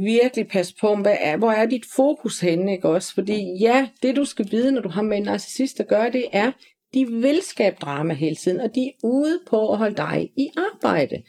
[0.00, 3.14] virkelig pas på, hvad er, hvor er dit fokus henne, ikke også?
[3.14, 6.24] Fordi ja, det du skal vide, når du har med en narcissist at gøre, det
[6.32, 6.52] er,
[6.94, 10.50] de vil skabe drama hele tiden, og de er ude på at holde dig i
[10.56, 11.22] arbejde.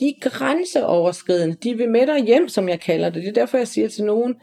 [0.00, 1.56] De er grænseoverskridende.
[1.62, 3.22] De vil med dig hjem, som jeg kalder det.
[3.22, 4.34] Det er derfor, jeg siger til nogen,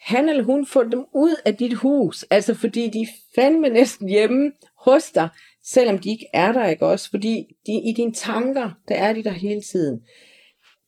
[0.00, 2.24] han eller hun får dem ud af dit hus.
[2.30, 5.28] Altså fordi de fandme næsten hjemme hos dig,
[5.64, 7.10] selvom de ikke er der, ikke også?
[7.10, 10.00] Fordi de, i dine tanker, der er de der hele tiden.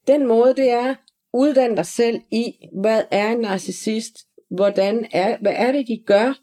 [0.07, 0.95] Den måde, det er,
[1.33, 4.15] uddanne dig selv i, hvad er en narcissist?
[4.51, 6.39] Hvordan er, hvad er det, de gør?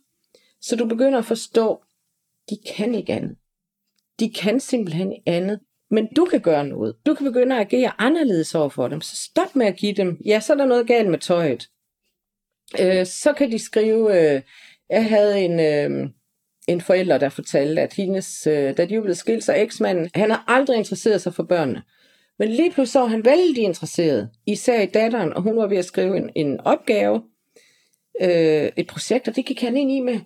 [0.62, 1.84] Så du begynder at forstå,
[2.49, 3.38] de kan ikke andet.
[4.20, 5.59] De kan simpelthen andet.
[5.92, 6.96] Men du kan gøre noget.
[7.06, 9.02] Du kan begynde at agere anderledes over for dem.
[9.02, 11.68] Så stop med at give dem, ja, så er der noget galt med tøjet.
[12.80, 14.42] Øh, så kan de skrive, øh,
[14.89, 16.10] jeg havde en, øh,
[16.68, 20.30] en forælder, der fortalte, at hendes, øh, da de var blevet skilt så eksmanden, han
[20.30, 21.82] har aldrig interesseret sig for børnene.
[22.39, 25.78] Men lige pludselig så var han vældig interesseret, især i datteren, og hun var ved
[25.78, 27.24] at skrive en, en opgave,
[28.22, 30.20] øh, et projekt, og det gik han ind i med,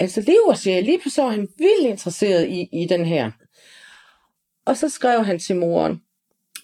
[0.00, 3.30] altså lever siger lige pludselig så var han vildt interesseret i, i den her.
[4.70, 6.02] Og så skrev han til moren,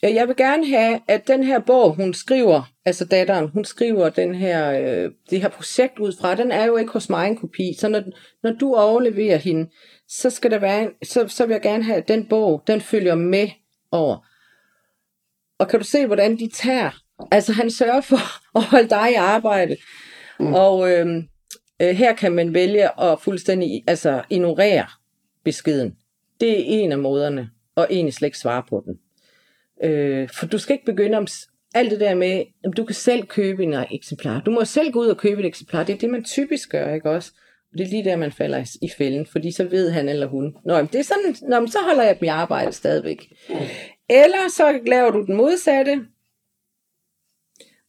[0.02, 4.34] jeg vil gerne have, at den her bog, hun skriver, altså datteren, hun skriver den
[4.34, 7.74] her, øh, det her projekt ud fra, den er jo ikke hos mig en kopi,
[7.78, 8.02] så når,
[8.42, 9.70] når du overleverer hende,
[10.08, 12.80] så skal der være, en, så, så vil jeg gerne have, at den bog, den
[12.80, 13.48] følger med
[13.90, 14.26] over.
[15.58, 16.90] Og kan du se, hvordan de tager?
[17.32, 18.20] Altså han sørger for
[18.58, 19.76] at holde dig i arbejde.
[20.40, 20.54] Mm.
[20.54, 21.06] Og øh,
[21.82, 24.86] øh, her kan man vælge at fuldstændig altså, ignorere
[25.44, 25.96] beskeden.
[26.40, 28.98] Det er en af måderne, og egentlig slet ikke svare på den.
[29.90, 31.26] Øh, for du skal ikke begynde om
[31.74, 34.40] alt det der med, at du kan selv købe en eksemplar.
[34.40, 35.84] Du må selv gå ud og købe et eksemplar.
[35.84, 37.32] Det er det, man typisk gør, ikke også?
[37.72, 40.56] Og det er lige der, man falder i fælden, fordi så ved han eller hun,
[40.64, 43.32] Nå, det er sådan, Nå, så holder jeg dem i arbejde stadigvæk.
[44.10, 46.00] Eller så laver du den modsatte,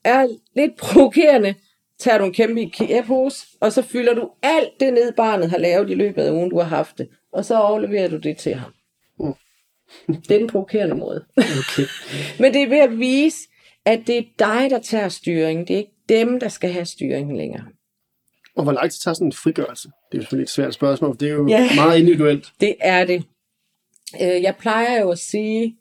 [0.03, 1.55] er lidt provokerende,
[1.99, 5.89] tager du en kæmpe IKEA-pose, og så fylder du alt det ned, barnet har lavet
[5.89, 8.73] i løbet af ugen, du har haft det, og så overleverer du det til ham.
[10.07, 11.25] Det er den provokerende måde.
[11.37, 11.87] Okay.
[12.41, 13.37] Men det er ved at vise,
[13.85, 15.67] at det er dig, der tager styringen.
[15.67, 17.65] Det er ikke dem, der skal have styringen længere.
[18.55, 19.87] Og hvor lang tid tager sådan en frigørelse?
[19.87, 22.51] Det er jo selvfølgelig et svært spørgsmål, for det er jo ja, meget individuelt.
[22.61, 23.23] Det er det.
[24.21, 25.77] Øh, jeg plejer jo at sige,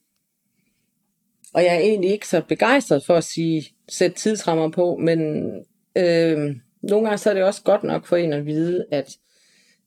[1.55, 5.49] og jeg er egentlig ikke så begejstret for at sige, sæt tidsrammer på, men
[5.97, 9.17] øh, nogle gange så er det også godt nok for en at vide, at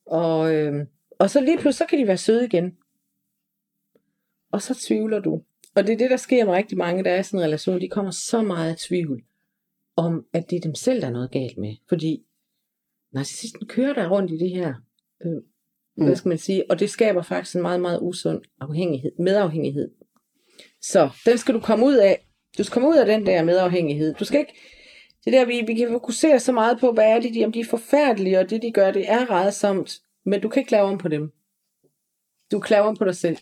[0.06, 0.86] og, øh,
[1.18, 2.76] og så lige pludselig, så kan de være søde igen.
[4.52, 5.42] Og så tvivler du.
[5.74, 7.80] Og det er det, der sker med rigtig mange, der er i sådan en relation.
[7.80, 9.22] De kommer så meget i tvivl
[9.96, 11.74] om, at det er dem selv, der er noget galt med.
[11.88, 12.24] Fordi
[13.12, 14.74] narcissisten kører der rundt i det her,
[15.24, 15.32] øh,
[15.96, 16.04] mm.
[16.04, 19.90] hvad skal man sige, og det skaber faktisk en meget, meget usund afhængighed, medafhængighed.
[20.82, 22.26] Så den skal du komme ud af.
[22.58, 24.14] Du skal komme ud af den der medafhængighed.
[24.14, 24.54] Du skal ikke,
[25.24, 27.60] det der, vi, vi kan fokusere så meget på, hvad er det, de, om de
[27.60, 30.98] er forfærdelige, og det de gør, det er redsomt, men du kan ikke lave om
[30.98, 31.32] på dem.
[32.52, 33.36] Du kan lave om på dig selv,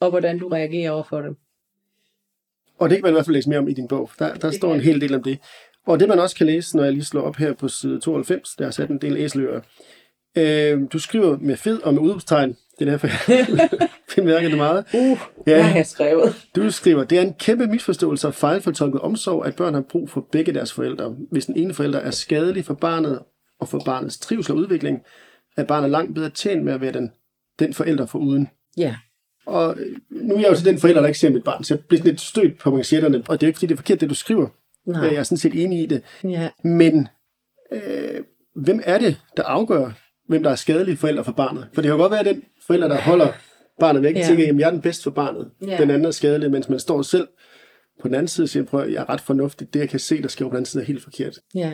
[0.00, 1.36] og hvordan du reagerer over for dem.
[2.78, 4.10] Og det kan man i hvert fald læse mere om i din bog.
[4.18, 5.38] Der, der står en hel del om det.
[5.86, 8.56] Og det man også kan læse, når jeg lige slår op her på side 92,
[8.58, 9.60] der er sat en del æseløer.
[10.36, 12.56] Øh, du skriver med fed og med udopstegn.
[12.78, 13.68] Det er derfor, jeg
[14.16, 14.84] bemærker det meget.
[14.94, 15.54] Uh, ja.
[15.54, 16.46] hvad har jeg skrevet?
[16.56, 20.28] Du skriver, det er en kæmpe misforståelse og fejlfortolket omsorg, at børn har brug for
[20.32, 21.16] begge deres forældre.
[21.30, 23.22] Hvis den ene forælder er skadelig for barnet
[23.60, 25.02] og for barnets trivsel og udvikling,
[25.56, 27.10] er barnet langt bedre tjent med at være den,
[27.58, 28.48] den forælder for uden.
[28.76, 28.96] Ja.
[29.46, 29.76] Og
[30.10, 31.98] nu er jeg jo til den forælder, der ikke ser mit barn, så jeg bliver
[31.98, 34.14] sådan lidt stødt på manchetterne, og det er ikke fordi, det er forkert, det du
[34.14, 34.48] skriver.
[34.86, 35.02] Nej.
[35.02, 36.02] Jeg er sådan set enig i det.
[36.24, 36.48] Ja.
[36.64, 37.08] Men
[37.72, 38.24] øh,
[38.54, 39.90] hvem er det, der afgør,
[40.28, 41.68] hvem der er skadelig forælder for barnet?
[41.74, 43.28] For det kan godt være den forælder, der holder
[43.80, 44.22] barnet væk, ja.
[44.22, 45.50] tænker, at jeg er den bedste for barnet.
[45.66, 45.76] Ja.
[45.76, 47.28] Den anden er skadelig, mens man står selv
[48.00, 49.74] på den anden side og siger, prøv, jeg er ret fornuftig.
[49.74, 51.38] Det, jeg kan se, der sker på den anden side, er helt forkert.
[51.54, 51.72] Ja.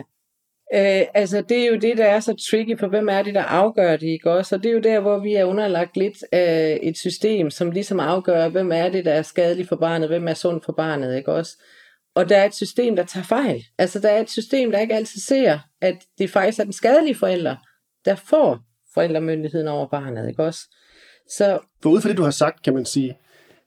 [0.73, 3.41] Øh, altså, det er jo det, der er så tricky, for hvem er det, der
[3.41, 4.55] afgør det, ikke også?
[4.55, 7.99] Og det er jo der, hvor vi er underlagt lidt af et system, som ligesom
[7.99, 11.31] afgør, hvem er det, der er skadelig for barnet, hvem er sund for barnet, ikke
[11.31, 11.57] også?
[12.15, 13.65] Og der er et system, der tager fejl.
[13.77, 17.15] Altså, der er et system, der ikke altid ser, at det faktisk er den skadelige
[17.15, 17.55] forælder,
[18.05, 18.59] der får
[18.93, 20.59] forældremyndigheden over barnet, ikke også?
[21.29, 21.59] Så...
[21.83, 23.17] For ud fra det, du har sagt, kan man sige,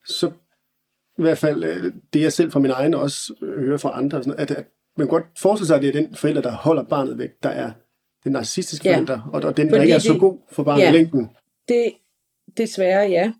[0.07, 0.31] så
[1.19, 4.51] i hvert fald øh, det, jeg selv fra min egen også hører fra andre, at,
[4.51, 4.67] at
[4.97, 7.49] man kan godt forestille sig, at det er den forælder, der holder barnet væk, der
[7.49, 7.73] er
[8.25, 8.95] den narcissistiske ja.
[8.95, 11.29] forælder, og, og den, der ikke er så god for barnet ja, i længden.
[11.69, 11.93] Det,
[12.57, 13.33] desværre, ja.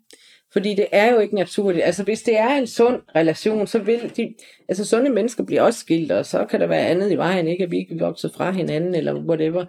[0.53, 1.85] Fordi det er jo ikke naturligt.
[1.85, 4.35] Altså hvis det er en sund relation, så vil de,
[4.69, 7.63] altså sunde mennesker bliver også skilt, og så kan der være andet i vejen, ikke
[7.63, 9.65] at vi ikke vokser fra hinanden, eller whatever.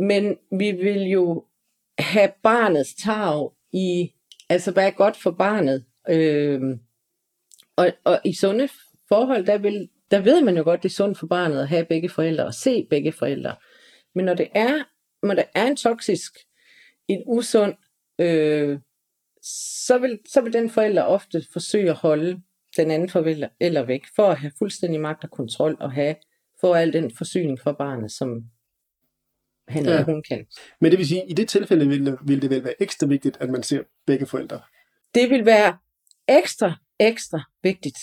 [0.00, 1.44] Men vi vil jo
[1.98, 4.12] have barnets tag i,
[4.48, 5.84] altså hvad er godt for barnet.
[6.08, 6.60] Øh,
[7.76, 8.68] og, og i sunde
[9.08, 11.84] forhold, der, vil, der ved man jo godt, det er sundt for barnet at have
[11.84, 13.54] begge forældre, og se begge forældre.
[14.14, 14.84] Men når det er,
[15.26, 16.32] når der er en toksisk,
[17.08, 17.74] en usund
[18.18, 18.78] øh,
[19.86, 22.42] så vil, så vil den forælder ofte forsøge at holde
[22.76, 26.14] den anden forælder eller væk, for at have fuldstændig magt og kontrol, og have
[26.60, 28.44] for al den forsyning for barnet, som
[29.68, 29.90] han ja.
[29.90, 30.46] eller hun kan.
[30.80, 33.06] Men det vil sige, at i det tilfælde vil det, vil det vel være ekstra
[33.06, 34.60] vigtigt, at man ser begge forældre?
[35.14, 35.78] Det vil være
[36.28, 37.98] ekstra, ekstra vigtigt.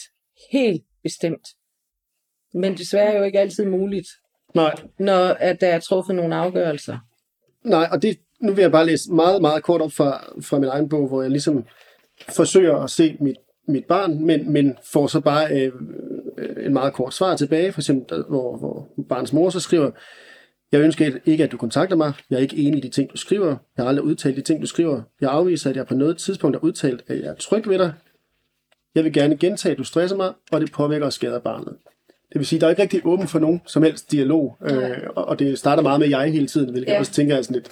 [0.52, 1.48] Helt bestemt.
[2.54, 4.08] Men desværre er jo ikke altid muligt,
[4.56, 4.76] Nej.
[5.00, 7.00] når at der er truffet nogle afgørelser.
[7.64, 10.70] Nej, og det, nu vil jeg bare læse meget, meget kort op fra, fra min
[10.70, 11.66] egen bog, hvor jeg ligesom
[12.36, 15.72] forsøger at se mit, mit barn, men, men får så bare øh,
[16.38, 19.92] øh en meget kort svar tilbage, for eksempel, hvor, hvor barns mor så skriver,
[20.72, 22.14] jeg ønsker ikke, at du kontakter mig.
[22.30, 23.48] Jeg er ikke enig i de ting, du skriver.
[23.48, 25.02] Jeg har aldrig udtalt de ting, du skriver.
[25.22, 27.94] Jeg afviser, at jeg på noget tidspunkt har udtalt, at jeg er tryg ved dig.
[28.96, 31.78] Jeg vil gerne gentage, at du stresser mig, og det påvirker og skader barnet.
[32.34, 35.40] Det vil sige, der er ikke rigtig åben for nogen som helst dialog, øh, og
[35.40, 36.92] det starter meget med jeg hele tiden, hvilket ja.
[36.92, 37.72] jeg også tænker er sådan et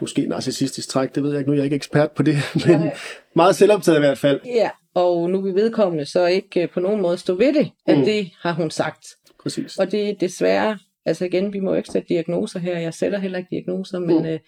[0.00, 2.36] måske narcissistisk træk, det ved jeg ikke nu, jeg er ikke ekspert på det,
[2.66, 2.90] men ja.
[3.36, 4.40] meget selvoptaget i hvert fald.
[4.44, 7.98] Ja, og nu vi vedkommende så ikke øh, på nogen måde stå ved det, at
[7.98, 8.04] mm.
[8.04, 9.06] det har hun sagt.
[9.42, 9.76] Præcis.
[9.76, 13.38] Og det er desværre, altså igen, vi må ikke sætte diagnoser her, jeg sætter heller
[13.38, 14.26] ikke diagnoser, men, mm.
[14.26, 14.40] øh,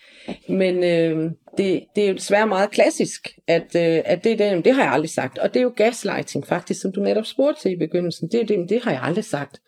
[0.49, 4.75] men øh, det, det er jo desværre meget klassisk, at, øh, at det, det, det
[4.75, 5.39] har jeg aldrig sagt.
[5.39, 8.29] Og det er jo gaslighting faktisk, som du netop spurgte til i begyndelsen.
[8.29, 9.61] Det, det, det har jeg aldrig sagt.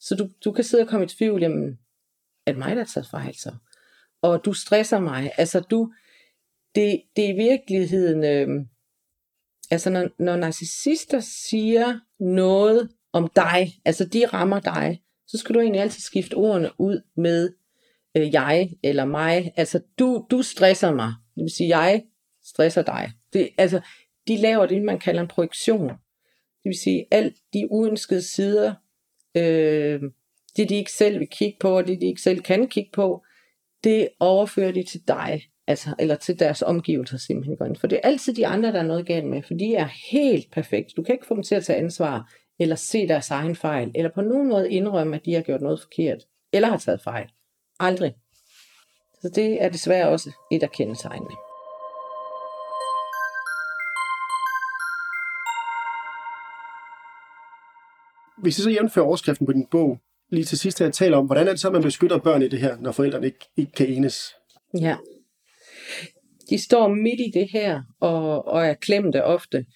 [0.00, 1.78] Så du, du kan sidde og komme i tvivl, jamen,
[2.46, 3.52] er det mig, der har taget fejl så?
[4.22, 5.30] Og du stresser mig.
[5.38, 5.92] Altså du,
[6.74, 8.66] det, det er i virkeligheden, øh,
[9.70, 15.60] altså når, når narcissister siger noget om dig, altså de rammer dig, så skal du
[15.60, 17.52] egentlig altid skifte ordene ud med
[18.16, 19.52] øh, jeg eller mig.
[19.56, 21.12] Altså, du, du stresser mig.
[21.34, 22.02] Det vil sige, jeg
[22.44, 23.10] stresser dig.
[23.32, 23.80] Det, altså,
[24.28, 25.88] de laver det, man kalder en projektion.
[26.62, 28.74] Det vil sige, alt de uønskede sider,
[29.34, 30.02] øh,
[30.56, 33.24] det de ikke selv vil kigge på, og det de ikke selv kan kigge på,
[33.84, 37.76] det overfører de til dig, altså, eller til deres omgivelser simpelthen.
[37.76, 40.50] For det er altid de andre, der er noget galt med, for de er helt
[40.52, 40.94] perfekte.
[40.96, 44.10] Du kan ikke få dem til at tage ansvar eller se deres egen fejl, eller
[44.10, 46.18] på nogen måde indrømme, at de har gjort noget forkert,
[46.52, 47.30] eller har taget fejl.
[47.78, 48.14] Aldrig.
[49.22, 51.36] Så det er desværre også et af kendetegnene.
[58.42, 59.98] Hvis I så jævnfører overskriften på din bog,
[60.30, 62.48] lige til sidst her taler om, hvordan er det så, at man beskytter børn i
[62.48, 64.34] det her, når forældrene ikke, ikke kan enes?
[64.80, 64.96] Ja.
[66.50, 69.66] De står midt i det her, og, og er klemte ofte,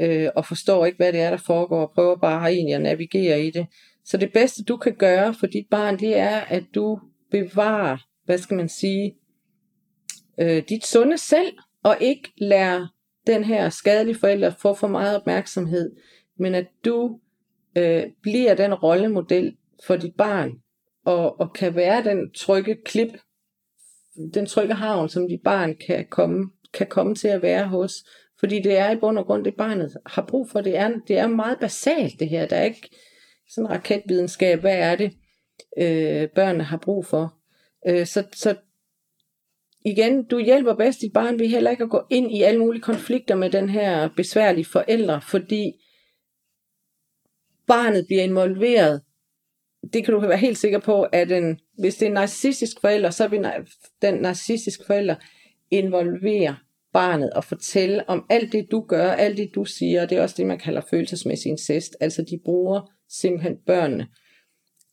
[0.00, 3.42] øh, og forstår ikke, hvad det er, der foregår, og prøver bare egentlig at navigere
[3.42, 3.66] i det.
[4.04, 8.38] Så det bedste, du kan gøre for dit barn, det er, at du bevarer, hvad
[8.38, 9.14] skal man sige,
[10.40, 12.86] øh, dit sunde selv, og ikke lærer
[13.26, 15.96] den her skadelige forælder få for meget opmærksomhed,
[16.38, 17.18] men at du
[17.76, 20.52] øh, bliver den rollemodel for dit barn,
[21.04, 23.08] og, og kan være den trygge klip,
[24.34, 27.94] den trygge havn, som dit barn kan komme, kan komme til at være hos.
[28.42, 30.60] Fordi det er i bund og grund det, barnet har brug for.
[30.60, 32.46] Det er, det er meget basalt det her.
[32.46, 32.88] Der er ikke
[33.48, 34.60] sådan raketvidenskab.
[34.60, 35.12] Hvad er det,
[35.78, 37.38] øh, børnene har brug for?
[37.88, 38.56] Øh, så, så
[39.84, 42.82] igen, du hjælper bedst dit barn ved heller ikke at gå ind i alle mulige
[42.82, 45.72] konflikter med den her besværlige forældre, fordi
[47.66, 49.02] barnet bliver involveret.
[49.92, 53.10] Det kan du være helt sikker på, at en, hvis det er en narcissistisk forælder,
[53.10, 53.46] så vil
[54.02, 55.14] den narcissistiske forælder
[55.70, 56.56] involvere
[56.92, 60.06] barnet og fortælle om alt det, du gør, alt det, du siger.
[60.06, 61.96] Det er også det, man kalder følelsesmæssig incest.
[62.00, 64.06] Altså, de bruger simpelthen børnene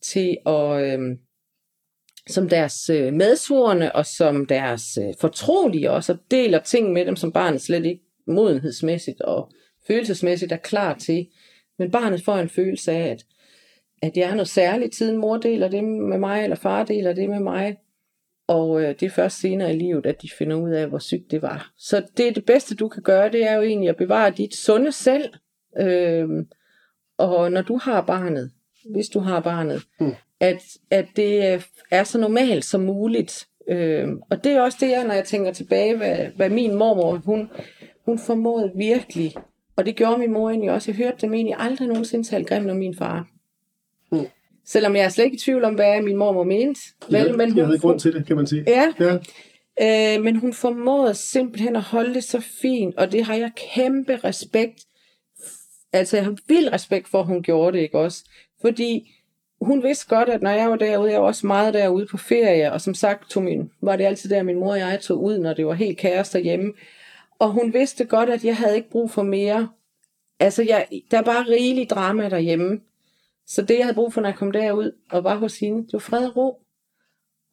[0.02, 1.16] til at, øh,
[2.28, 7.16] som deres øh, medsvorene og som deres øh, fortrolige også, og deler ting med dem,
[7.16, 9.50] som barnet slet ikke modenhedsmæssigt og
[9.86, 11.26] følelsesmæssigt er klar til.
[11.78, 13.26] Men barnet får en følelse af, at,
[14.02, 17.28] at jeg er noget særligt, tiden mor deler det med mig, eller far deler det
[17.28, 17.76] med mig.
[18.50, 21.30] Og øh, det er først senere i livet, at de finder ud af, hvor sygt
[21.30, 21.72] det var.
[21.78, 24.54] Så det er det bedste, du kan gøre, det er jo egentlig at bevare dit
[24.54, 25.34] sunde selv.
[25.78, 26.28] Øh,
[27.18, 28.50] og når du har barnet,
[28.92, 30.14] hvis du har barnet, mm.
[30.40, 33.48] at, at det er så normalt som muligt.
[33.68, 37.50] Øh, og det er også det, når jeg tænker tilbage, hvad, hvad min mormor, hun,
[38.04, 39.34] hun formåede virkelig
[39.80, 40.90] og det gjorde min mor egentlig også.
[40.90, 43.28] Jeg hørte dem egentlig aldrig nogensinde tale grimt om min far.
[44.12, 44.26] Mm.
[44.66, 46.80] Selvom jeg er slet ikke i tvivl om, hvad min mor mente.
[47.10, 48.64] Vel, ja, men hun, havde grund til det, kan man sige.
[48.66, 48.92] Ja.
[49.00, 49.18] ja.
[49.82, 54.16] Øh, men hun formåede simpelthen at holde det så fint, og det har jeg kæmpe
[54.24, 54.84] respekt.
[55.92, 58.24] Altså, jeg har vild respekt for, at hun gjorde det, ikke også?
[58.60, 59.10] Fordi
[59.60, 62.72] hun vidste godt, at når jeg var derude, jeg var også meget derude på ferie,
[62.72, 65.38] og som sagt tog min, var det altid der, min mor og jeg tog ud,
[65.38, 66.72] når det var helt kaos derhjemme.
[67.38, 69.68] Og hun vidste godt, at jeg havde ikke brug for mere.
[70.40, 72.80] Altså, jeg, der er bare rigelig drama derhjemme.
[73.50, 75.92] Så det, jeg havde brug for, når jeg kom derud og var hos hende, det
[75.92, 76.58] var fred og ro.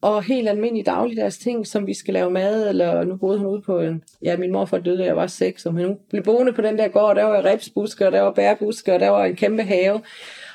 [0.02, 3.62] Og helt almindelige dagligdags ting, som vi skal lave mad, eller nu boede hun ude
[3.62, 4.02] på en...
[4.22, 6.88] Ja, min morfar døde, da jeg var seks, og hun blev boende på den der
[6.88, 10.02] gård, der var repsbusker, og der var bærbuske, og der var en kæmpe have.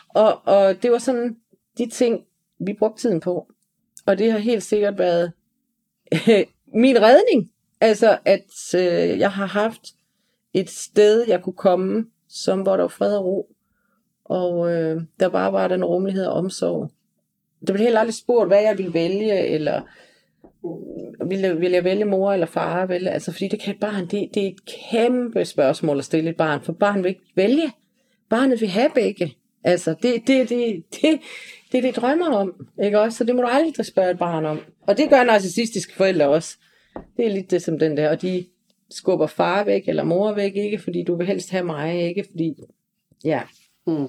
[0.10, 1.38] Og, og det var sådan
[1.78, 2.26] de ting,
[2.60, 3.48] vi brugte tiden på.
[4.06, 5.32] Og det har helt sikkert været
[6.84, 9.82] min redning Altså, at øh, jeg har haft
[10.54, 13.53] et sted, jeg kunne komme, som hvor der var fred og ro.
[14.26, 16.92] Og øh, der bare var den rummelighed og omsorg.
[17.68, 19.82] Der blev heller aldrig spurgt, hvad jeg ville vælge, eller
[20.66, 22.86] øh, ville, ville jeg vælge mor eller far?
[22.86, 23.10] Vælge?
[23.10, 26.38] Altså, fordi det kan et barn, det, det er et kæmpe spørgsmål at stille et
[26.38, 27.72] barn, for barn vil ikke vælge.
[28.30, 29.36] Barnet vil have begge.
[29.64, 31.20] Altså, det, det, det, det,
[31.72, 32.68] det er det, drømmer om.
[32.84, 33.18] Ikke også?
[33.18, 34.60] Så det må du aldrig spørge et barn om.
[34.82, 36.58] Og det gør narcissistiske forældre også.
[37.18, 38.46] Det er lidt det som den der, og de
[38.90, 42.56] skubber far væk, eller mor væk, ikke fordi du vil helst have mig, ikke fordi,
[43.24, 43.42] ja.
[43.88, 44.08] Mm.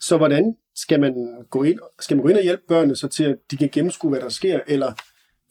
[0.00, 1.14] Så hvordan skal man
[1.50, 4.10] gå ind, skal man gå ind og hjælpe børnene så til, at de kan gennemskue,
[4.10, 4.92] hvad der sker, eller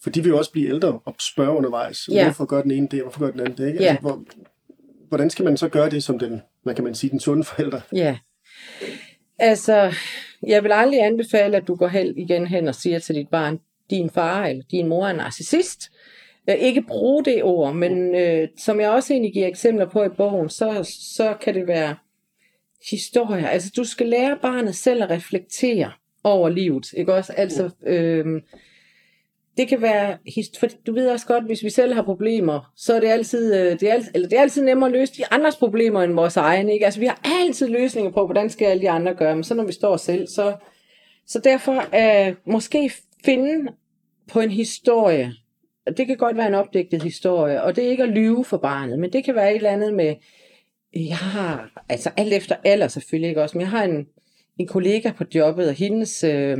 [0.04, 2.24] for de vil jo også blive ældre og spørge undervejs, ja.
[2.24, 3.84] hvorfor gør den ene det, hvorfor gør den anden det, ikke?
[3.84, 3.90] Ja.
[3.90, 4.24] Altså, hvor,
[5.10, 7.82] hvordan skal man så gøre det som den, hvad kan man sige, den sunde forælder?
[7.94, 8.18] Ja,
[9.40, 9.94] altså,
[10.48, 13.60] jeg vil aldrig anbefale, at du går helt igen hen og siger til dit barn,
[13.90, 15.92] din far eller din mor er narcissist,
[16.50, 20.10] øh, ikke bruge det ord, men øh, som jeg også egentlig giver eksempler på i
[20.10, 21.96] bogen, så, så kan det være
[22.90, 23.48] historier.
[23.48, 25.92] Altså du skal lære barnet selv at reflektere
[26.24, 27.34] over livet, ikke også?
[27.34, 28.42] Altså, øh,
[29.58, 30.18] det kan være,
[30.60, 33.80] for du ved også godt, hvis vi selv har problemer, så er det altid, øh,
[33.80, 36.38] det er, altid, eller det er altid nemmere at løse de andres problemer end vores
[36.38, 36.86] egne, ikke?
[36.86, 39.64] Altså vi har altid løsninger på, hvordan skal alle de andre gøre, men så når
[39.64, 40.56] vi står selv, så,
[41.28, 42.92] så derfor øh, måske
[43.26, 43.72] finde
[44.32, 45.34] på en historie,
[45.98, 49.00] det kan godt være en opdigtet historie, og det er ikke at lyve for barnet,
[49.00, 50.16] men det kan være et eller andet med,
[50.94, 54.08] jeg har, altså alt efter alder selvfølgelig ikke også, men jeg har en,
[54.58, 56.58] en kollega på jobbet, og hendes, øh,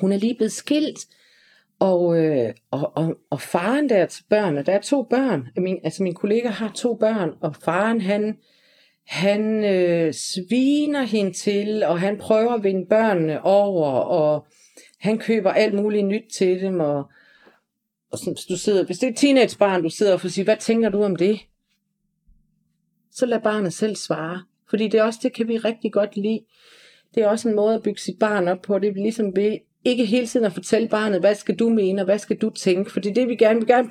[0.00, 0.98] hun er lige blevet skilt,
[1.78, 6.02] og, øh, og, og, og faren der til børnene, der er to børn, min, altså
[6.02, 8.36] min kollega har to børn, og faren han,
[9.06, 14.46] han øh, sviner hende til, og han prøver at vinde børnene over, og
[15.00, 17.04] han køber alt muligt nyt til dem, og,
[18.12, 20.56] og sådan, du sidder, hvis det er et teenagebarn, du sidder og får sige, hvad
[20.56, 21.40] tænker du om det?
[23.12, 24.42] Så lad barnet selv svare.
[24.70, 26.40] Fordi det er også, det kan vi rigtig godt lide.
[27.14, 28.78] Det er også en måde at bygge sit barn op på.
[28.78, 32.04] Det er ligesom ved ikke hele tiden at fortælle barnet, hvad skal du mene, og
[32.04, 32.90] hvad skal du tænke.
[32.90, 33.88] For det det, vi gerne vil gerne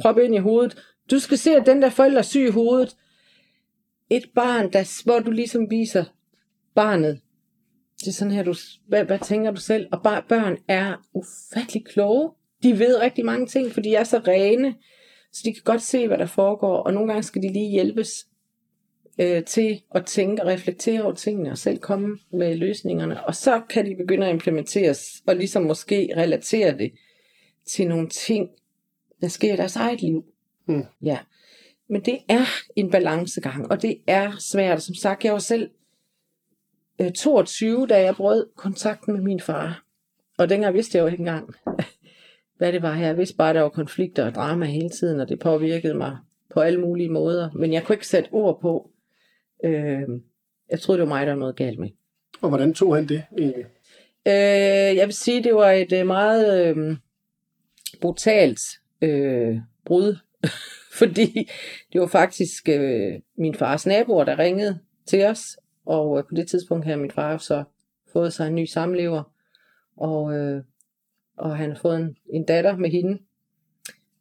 [0.00, 0.82] proppe ind i hovedet.
[1.10, 2.96] Du skal se, at den der forælder er syg i hovedet.
[4.10, 6.04] Et barn, der, hvor du ligesom viser
[6.74, 7.20] barnet,
[8.00, 8.54] det er sådan her, du,
[8.88, 9.86] hvad, hvad tænker du selv?
[9.92, 12.30] Og bare, børn er ufattelig kloge.
[12.62, 14.74] De ved rigtig mange ting, for de er så rene,
[15.32, 18.26] så de kan godt se, hvad der foregår, og nogle gange skal de lige hjælpes
[19.18, 23.26] øh, til at tænke og reflektere over tingene og selv komme med løsningerne.
[23.26, 26.92] Og så kan de begynde at implementeres og ligesom måske relatere det
[27.66, 28.50] til nogle ting,
[29.20, 30.24] der sker i deres eget liv.
[30.66, 30.84] Mm.
[31.02, 31.18] Ja.
[31.88, 32.44] Men det er
[32.76, 34.82] en balancegang, og det er svært.
[34.82, 35.70] Som sagt, jeg var selv
[37.00, 39.84] øh, 22, da jeg brød kontakten med min far.
[40.38, 41.54] Og dengang vidste jeg jo ikke engang,
[42.58, 43.06] hvad det var her.
[43.06, 46.16] Jeg vidste bare, at der var konflikter og drama hele tiden, og det påvirkede mig
[46.54, 47.50] på alle mulige måder.
[47.52, 48.90] Men jeg kunne ikke sætte ord på,
[49.64, 50.08] Øh,
[50.70, 51.88] jeg troede, det var mig, der var noget galt med.
[52.40, 53.64] Og hvordan tog han det egentlig?
[54.26, 56.96] Øh, jeg vil sige, det var et øh, meget øh,
[58.00, 58.60] brutalt
[59.02, 60.16] øh, brud,
[60.98, 61.50] fordi
[61.92, 66.48] det var faktisk øh, min fars naboer, der ringede til os, og øh, på det
[66.48, 67.64] tidspunkt havde min far så
[68.12, 69.22] fået sig en ny samlever,
[69.96, 70.62] og, øh,
[71.38, 73.18] og han har fået en, en datter med hende,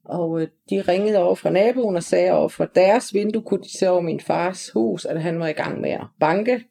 [0.06, 3.78] og øh, de ringede over fra naboen og sagde over for deres vindue, kunne de
[3.78, 6.64] se over min fars hus, at han var i gang med at banke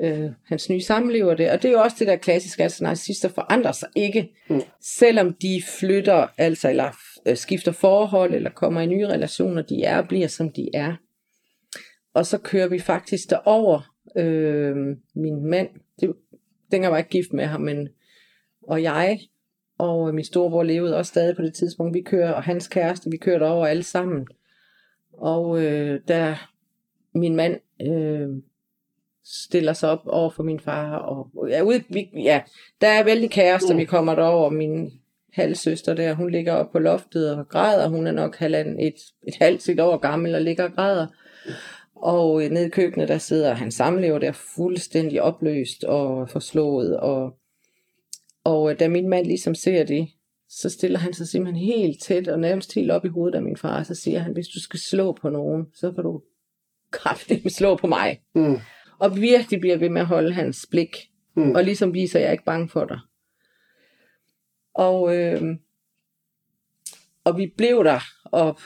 [0.00, 1.50] øh, hans nye samlever det.
[1.50, 4.60] Og det er jo også det der klassiske, at narcissister forandrer sig ikke, mm.
[4.80, 6.96] selvom de flytter, altså eller
[7.26, 10.94] øh, skifter forhold, eller kommer i nye relationer, de er og bliver som de er.
[12.14, 14.76] Og så kører vi faktisk derover øh,
[15.14, 15.68] min mand,
[16.00, 16.12] det,
[16.70, 17.88] dengang var jeg ikke gift med ham, men,
[18.62, 19.20] og jeg,
[19.82, 21.94] og min storebror levede også stadig på det tidspunkt.
[21.94, 24.26] Vi kører, og hans kæreste, vi kørte over alle sammen.
[25.12, 26.36] Og øh, da
[27.14, 28.28] min mand øh,
[29.24, 32.40] stiller sig op over for min far, og ja, ude, vi, ja
[32.80, 34.90] der er vældig kæreste, vi kommer derover, min
[35.32, 38.94] halvsøster der, hun ligger op på loftet og græder, hun er nok halvand, et,
[39.28, 41.06] et halvt et år gammel og ligger og græder.
[41.96, 47.36] Og øh, nede i køkkenet, der sidder han samlever der fuldstændig opløst og forslået, og
[48.44, 50.08] og øh, da min mand ligesom ser det,
[50.48, 53.56] så stiller han sig simpelthen helt tæt og nærmest helt op i hovedet af min
[53.56, 56.22] far, så siger han, hvis du skal slå på nogen, så kan du
[56.90, 58.22] kraftigt slå på mig.
[58.34, 58.58] Mm.
[58.98, 60.96] Og virkelig bliver ved med at holde hans blik,
[61.36, 61.50] mm.
[61.50, 62.98] og ligesom viser, at jeg er ikke bange for dig.
[64.74, 65.42] Og, øh,
[67.24, 68.58] og vi blev der, og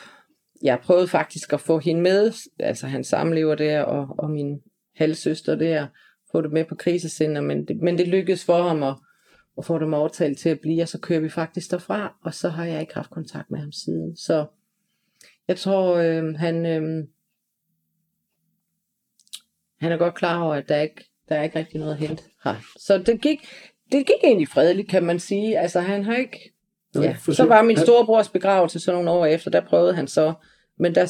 [0.62, 4.60] jeg prøvede faktisk at få hende med, altså han samlever der, og, og min
[4.94, 5.86] halvsøster der,
[6.32, 8.94] få det med på krisecenter, men det, men det lykkedes for ham at,
[9.56, 12.48] og får dem overtalt til at blive, og så kører vi faktisk derfra, og så
[12.48, 14.16] har jeg ikke haft kontakt med ham siden.
[14.16, 14.46] Så
[15.48, 17.06] jeg tror, øh, han, øh,
[19.80, 22.22] han er godt klar over, at der ikke der er ikke rigtig noget at hente
[22.44, 22.54] her.
[22.76, 23.48] Så det gik,
[23.92, 25.58] det gik egentlig fredeligt, kan man sige.
[25.58, 26.52] Altså han har ikke...
[26.94, 30.34] Ja, så var min storebrors begravelse så nogle år efter, der prøvede han så,
[30.78, 31.06] men der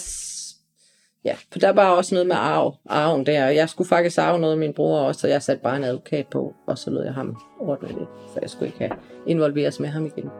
[1.26, 3.46] Ja, for der var også noget med arv, arven der.
[3.46, 6.26] Jeg skulle faktisk arve noget af min bror også, så jeg satte bare en advokat
[6.26, 8.90] på, og så lød jeg ham ordne det, for jeg skulle ikke have
[9.26, 10.30] involveres med ham igen.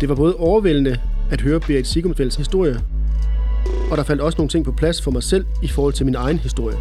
[0.00, 1.00] Det var både overvældende
[1.32, 2.76] at høre Berit Sigumfelds historie,
[3.90, 6.14] og der faldt også nogle ting på plads for mig selv i forhold til min
[6.14, 6.76] egen historie.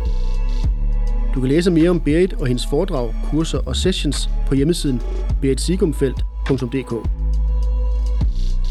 [1.36, 5.02] Du kan læse mere om Berit og hendes foredrag, kurser og sessions på hjemmesiden
[5.42, 7.19] beritsigumfeldt.dk.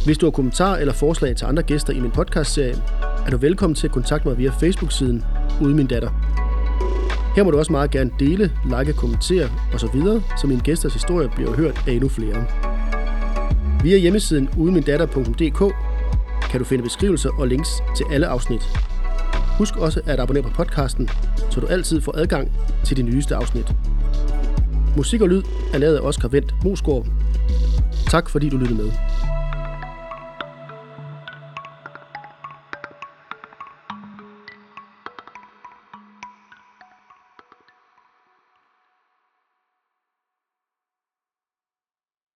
[0.09, 2.77] Hvis du har kommentarer eller forslag til andre gæster i min podcastserie,
[3.27, 5.25] er du velkommen til at kontakte mig via Facebook-siden
[5.63, 6.11] Ude Min Datter.
[7.37, 10.03] Her må du også meget gerne dele, like, kommentere osv.,
[10.41, 12.45] så mine gæsters historie bliver hørt af endnu flere.
[13.83, 15.75] Via hjemmesiden udemindatter.dk
[16.51, 18.63] kan du finde beskrivelser og links til alle afsnit.
[19.59, 21.09] Husk også at abonnere på podcasten,
[21.51, 22.53] så du altid får adgang
[22.85, 23.73] til de nyeste afsnit.
[24.97, 25.43] Musik og lyd
[25.75, 27.07] er lavet af Oscar Vendt Mosgaard.
[28.11, 28.91] Tak fordi du lyttede med.